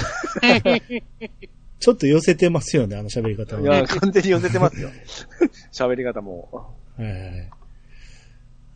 [1.81, 3.63] ちょっと寄せてますよね、あの喋り方は。
[3.63, 4.91] いや、完全に寄せてますよ。
[5.73, 6.49] 喋り方も。
[6.97, 7.51] はいはい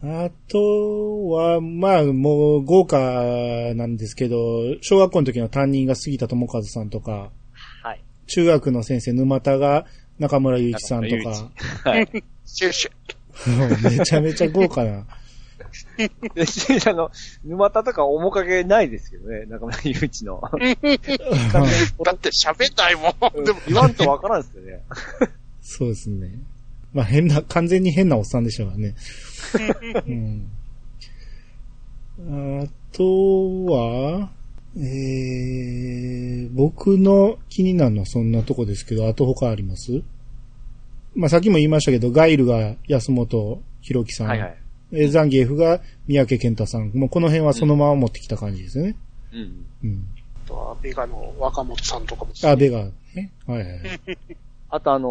[0.06, 7.30] あとは、まあ、もう豪華なんですけど、小学校の時の担任が杉田智和さんとか、はい。
[8.26, 9.86] 中学の先生沼田が
[10.18, 11.34] 中村祐一さんと中村
[11.84, 12.08] か、はい。
[12.44, 13.98] シュッシュ。
[13.98, 15.04] めちゃめちゃ豪華な。
[15.96, 16.44] で
[16.88, 17.10] あの、
[17.44, 20.40] 沼田とか面影ないですけどね、中村祐一の。
[20.52, 23.44] だって喋んないもん。
[23.44, 24.80] でも、言わんとわからんですよね。
[25.62, 26.30] そうですね。
[26.92, 28.94] まあ変な、完全に変なおっさんでしたからね。
[32.18, 34.30] うん、あとは、
[34.76, 40.02] えー、僕の気になるのはそんなとこですけど、あと他あります？
[41.14, 44.56] まあさっきも言いましたけど、ガイルが安本博樹さん、はいはい。
[44.92, 48.96] えーザンギエフが三宅健太さん、もうこの辺はそのまま持ってきた感じですよね。
[49.32, 49.66] うん。
[49.84, 50.06] うん。
[50.44, 52.32] あとはベガの若本さんとかも。
[52.44, 53.32] あ、ベガね。
[53.46, 53.80] はいはいはい。
[54.70, 55.08] あとあの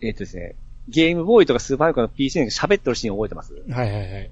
[0.00, 0.54] ー、えっ、とですね、
[0.88, 3.54] ゲームボーイとかスーパーファミコンの PC で喋ってるシーン覚えてます？
[3.54, 4.30] はいはいはい。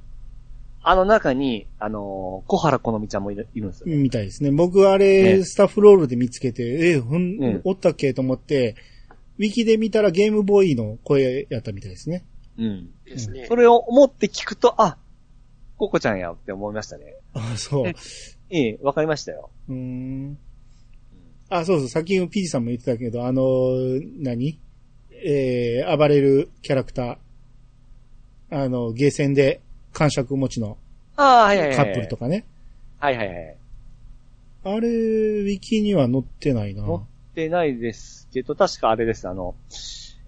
[0.85, 3.97] あの中に、あのー、小原好美ちゃんもいるいるんですよ。
[3.97, 4.51] みたいですね。
[4.51, 8.75] 僕あれ、ねスタッフロールで見つけて、えほん、うんおったっけと思って、
[9.39, 12.25] ウィキで見たらゲームボーイの声やったみたいですね。
[12.59, 12.91] うん。
[13.05, 13.57] ですねそ。
[13.57, 14.99] れを思って聞くと、あ、
[15.79, 17.15] ココちゃんやって思いましたね。
[17.33, 17.89] あ、そう。
[17.89, 17.93] う
[18.51, 19.51] ええ、わかりましたよ。
[19.71, 20.39] ーん。
[21.49, 24.59] あ、そうそう、さっきのピーチさんも言ってたけど、あのー何？
[25.25, 27.17] えー、暴れるキャラクター。
[28.51, 29.62] あの、ゲーセンで
[29.93, 30.79] 感触持ちの
[31.17, 31.77] ああ、はいはいはい。
[31.77, 32.45] カップルとかね。
[32.99, 33.57] はいはいはい。
[34.65, 36.87] あれ、ウィキには載ってないな。
[36.87, 36.99] 載っ
[37.35, 39.55] てないですけど、確かあれです、あの、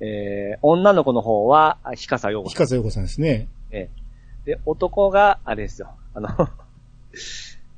[0.01, 2.55] えー、女の子の方は、あひかさようこさん。
[2.55, 3.49] ひかさよこさんですね。
[3.71, 4.05] ええ
[4.45, 5.91] で、男が、あれですよ。
[6.15, 6.29] あの、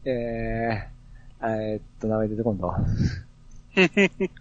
[0.04, 2.66] えー、えーっと、名前出てこんだ。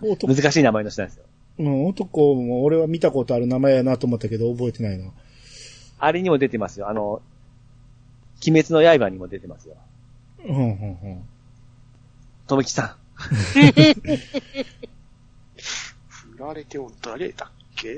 [0.01, 1.25] 男難しい名前の人なんですよ。
[1.59, 5.11] うん、男も俺は見たことある名前やなと思ったけど覚えてないな。
[5.99, 6.89] あれにも出てますよ。
[6.89, 7.21] あの、
[8.47, 9.75] 鬼滅の刃にも出てますよ。
[10.45, 10.65] うん、うん、う
[11.15, 11.23] ん。
[12.47, 13.71] とめきさ振
[16.37, 17.97] られても誰だっけ？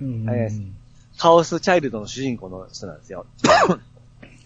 [0.00, 0.74] うんはいはいん。
[1.16, 3.26] カオスチャイルドの主人公の人なんですよ。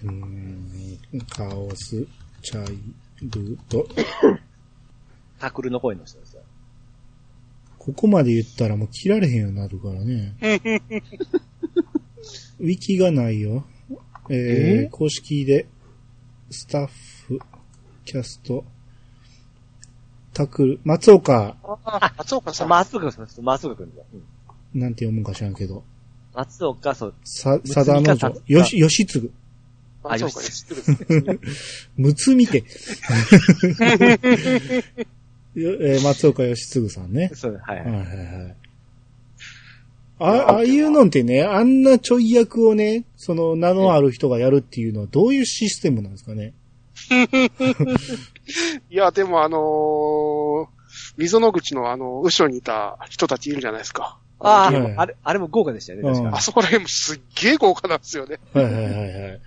[0.05, 2.07] うんカオス、
[2.43, 2.79] チャイ
[3.23, 3.87] ルド。
[5.39, 6.43] タクルの声の人ですよ。
[7.79, 10.35] ここまで言ったらもう切られへんようになるからね。
[12.61, 13.65] ウィキがないよ。
[14.35, 14.91] えーえー？
[14.91, 15.67] 公式で、
[16.51, 16.87] スタッ
[17.27, 17.39] フ、
[18.05, 18.65] キャスト、
[20.33, 22.69] タクル、松岡、あ、松岡さん。
[22.69, 24.03] 松岡君、松岡君だ。
[24.13, 24.23] うん
[24.75, 25.85] なんて読むんか知らんけど、
[26.35, 29.31] 松岡、そう、さ、さだのか女、よし、よしつぐ。
[30.03, 30.67] 松岡あ知っ
[31.07, 31.41] てる。
[31.99, 32.65] むつみて。
[35.55, 37.31] よえー松岡よしつぐさんね。
[37.35, 38.01] そう、はいはいはい。
[38.01, 38.57] はいはい。
[40.25, 46.55] あ、ああいうのってね、あんなちょい役をね、その名のある人がやるっていうのはどういうシステムなんですかね？
[48.91, 50.67] いや、でもあのー、
[51.17, 54.19] 溝の口のあの、後ろにいた人たちいるじゃないですか。
[54.39, 58.39] あはいはいあ、あれ、あれも豪華でしたよね、確うんかあそこら辺もすっげえ豪華なんですよね。
[58.53, 59.41] はいはいはいはい。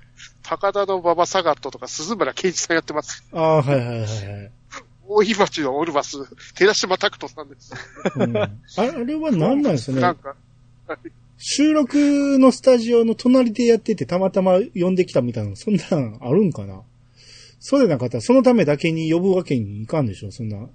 [0.43, 3.25] 高田の馬場サガットとか鈴村健一さんやってます。
[3.33, 4.51] ああ、はいはいはいはい。
[5.07, 6.17] 大井町のオルバス、
[6.55, 7.73] 寺島拓人さんです。
[8.15, 10.01] うん、ああれは何なんですかね？
[10.01, 10.35] なんか、
[11.37, 16.81] 収録のスタジオの隣でやっててたまたま呼んできたみたいな、そんなんあるんかな？
[17.59, 20.67] そうでなかったらそのためだけに呼ぶわけにいかんでしょ、そんな。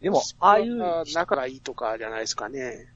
[0.00, 0.78] でも、ああいう、
[1.14, 2.88] 仲がいいとかじゃないですかね。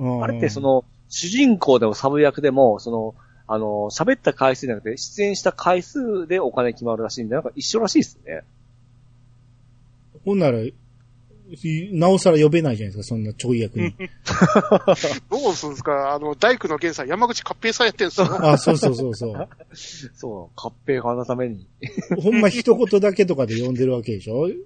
[0.00, 3.14] ああれってそ、の、主人公でもサブ役でも、その、
[3.46, 8.44] あの、喋った回数じゃなくて、出演した回数でお金決まるらしいんで、なんか一緒らしいですね。
[10.24, 10.58] ほんなら、
[11.92, 13.94] なおさら呼べないじゃないですか、そんなちょい役に。
[15.30, 16.14] どうするんですか？
[16.14, 18.26] あの、大工の源さん、山口勝平さんやってるんですよ。
[18.50, 19.48] あ、そうそうそうそう。
[20.14, 21.66] そう、合併化のために。
[22.20, 24.48] ほんま一言だけとかで呼んでるわけでしょ？
[24.48, 24.56] い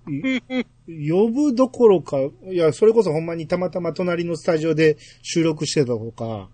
[1.10, 6.48] 呼ぶどころか、いや、それこそほんまにたまたま隣のスタジオで収録してたとか、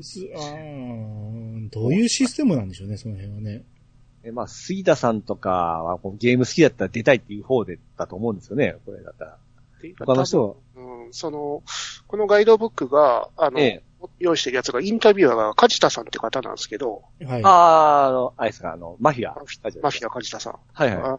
[0.00, 3.64] すあーどういうシステムなんでしょうね、その辺はね。
[4.28, 9.38] えまあ、杉田さんとかはこうゲーム好きだったら出たいっていう方でだと思うんですよね、これだったら。
[9.98, 10.54] 他の人は。
[10.76, 11.62] うん、その、
[12.06, 13.82] このガイドブックが、あの、ええ
[14.20, 17.42] 用意してるやつが、インタビュアーが梶田さんって方なんですけど、はい。
[17.44, 19.34] ああ、あの、あれですか、あの、マフィア。
[19.34, 20.58] マフィア梶田さん。
[20.72, 21.10] はいはい。
[21.14, 21.18] あ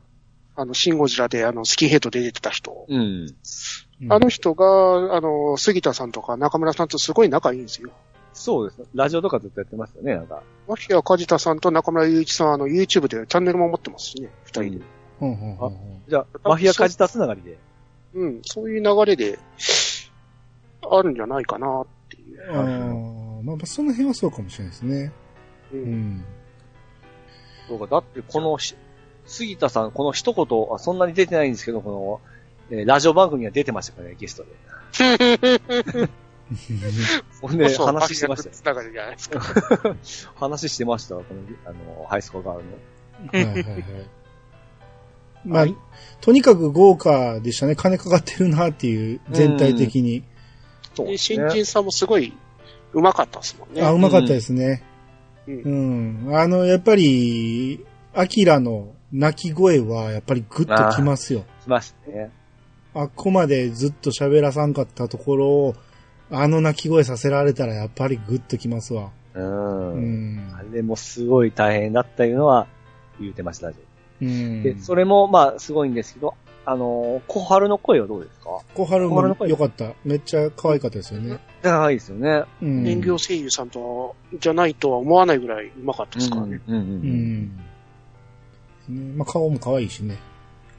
[0.55, 2.85] あの、シンゴジラで、あの、スキンヘッドで出てた人。
[2.87, 3.01] うん。
[4.01, 7.91] うんあの人が、あの、杉田さんとか中村さんとすごい仲いいんですよ。
[8.33, 8.81] そうです。
[8.93, 10.43] ラジオとかずっとやってますよね、なんか。
[10.67, 14.85] マフィア梶田さんと中村雄一さんは、あの、YouTube でチャンネルも持ってますしね、二人で。
[15.19, 17.57] ほんほんほんじゃあ、マフィアカジタつながりで。
[18.13, 19.39] うん、そういう流れで、
[20.89, 22.51] あるんじゃないかなっていう。
[22.51, 25.11] ああまあ、その辺はそうかもしれないですね。
[25.73, 25.77] う。
[25.77, 26.25] うんん。
[27.67, 28.75] そうか、だってこのし、
[29.25, 32.21] 杉田さん、この一言、あそんなに出てないんですけど、こ
[32.71, 36.09] の、えーラジオ番組には出てましたからね、ゲストで。
[37.41, 38.55] ほんで、話してましたよ。
[38.55, 39.41] つながりじゃないですか。
[40.35, 42.71] 話してましたわ、この、あの、ハイスコアガールの。
[43.27, 43.83] はいはいはい。
[45.45, 45.65] まあ、
[46.21, 47.75] とにかく豪華でしたね。
[47.75, 50.21] 金かかってるなっていう、全体的に。
[50.21, 50.25] で、
[50.95, 52.33] そうです新人さんもすごい、
[52.93, 53.81] うまかったですもんね。
[53.81, 54.83] あ、うまかったですね。
[55.47, 55.51] う。
[55.51, 56.35] うんん。
[56.35, 61.45] あの、やっぱり、アキラの泣き声は、やっぱりグッときますよ。
[61.63, 62.31] 来ましたね。
[62.93, 65.75] あっこまでずっと喋らさんかったところを、
[66.31, 69.09] あの泣き声させられたら、やっぱりグッときますわ。
[69.33, 69.93] うん。
[69.93, 70.63] うんあ。
[70.71, 72.67] れもすごい大変だったいうのは
[73.19, 73.71] 言うてました、
[74.21, 74.63] うん。
[74.63, 78.59] で、それもまあすごいんですけど、あの、小春の声はどうですか？
[78.75, 79.93] 小春も良かった。
[80.05, 81.39] めっちゃ可愛かったですよね。
[81.63, 82.43] 可愛いですよね。
[82.61, 82.83] うん。
[82.83, 86.61] 人形声優さんと、じゃないとは思わないぐらいうまかったですからね。
[86.67, 86.83] うんうんう
[88.89, 89.17] うん。
[89.17, 90.17] まあ、顔も可愛いしね。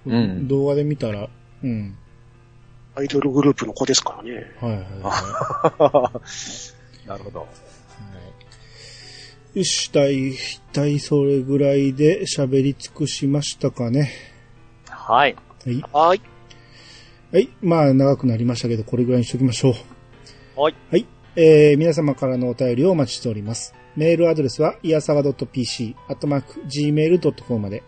[0.07, 1.29] うん動画で見たら、
[1.65, 1.97] うん。
[3.01, 4.53] アイドルグループの子ですからね。
[4.61, 4.83] はいはい
[5.79, 6.21] は
[7.09, 7.49] なるほど。
[9.55, 9.59] い。
[9.59, 10.35] よし、大
[10.73, 14.13] 体それぐらいで喋り尽くしましたかね。
[14.89, 15.35] はい。
[15.65, 15.85] はい。
[15.93, 16.21] はい。
[17.33, 17.49] はい。
[17.63, 20.61] まあ、長くなりましたけど、これぐらいにしときましょう。
[20.61, 20.75] はい。
[20.91, 21.07] はい。
[21.37, 23.75] えー、皆様からのお便りをお待ちしております。
[23.97, 27.83] メールアドレスは、いやさが .pc、アットマーク、gmail.com まで。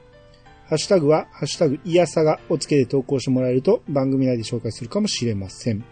[0.73, 5.85] ハッシュタグは、ハッシュタグ、いやさがをつけて投稿してもらえると、番組内で紹介するかもしれません。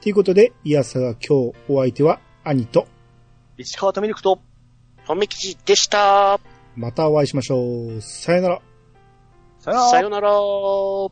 [0.00, 2.86] ということで、いやさが今日お相手は、兄と、
[3.58, 4.38] 市川とミルクと、
[5.04, 6.38] とめきちでした。
[6.76, 8.00] またお会いしましょう。
[8.02, 8.62] さよなら。
[9.58, 10.30] さよならさよなら。
[10.30, 11.10] は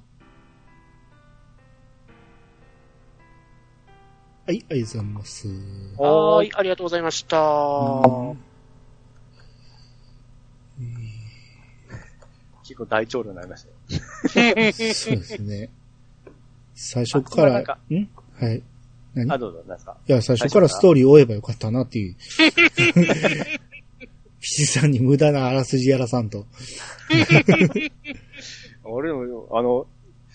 [4.47, 5.49] い、ありがとうございます。
[5.49, 7.37] はーい、ありがとうございました。
[12.73, 13.67] うん結構大長老になりまし
[14.33, 14.73] たよ。
[14.73, 15.69] そうですね。
[16.75, 17.75] 最初から、んは
[18.51, 18.63] い。
[19.15, 19.31] 何？
[19.31, 19.97] あ、どうぞ、か？
[20.09, 22.17] いや、最初からストーリーを追えばよかったなっていう。
[24.41, 26.47] 七さんに無駄なあらすじやらさんと。
[28.85, 29.87] 俺も、あの、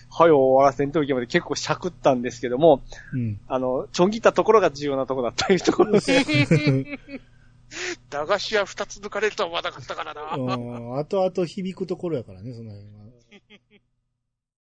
[0.09, 2.81] はよ終わらせんといけまで結構しゃくったんですけども、
[3.13, 3.39] うん。
[3.47, 6.99] あの、ちょん切ったところが重要なところだったい うところで、
[8.09, 10.35] 駄菓子屋二つ抜かれるとは思わなかったからな。
[10.35, 13.06] うん後々響くところやからね、その辺は。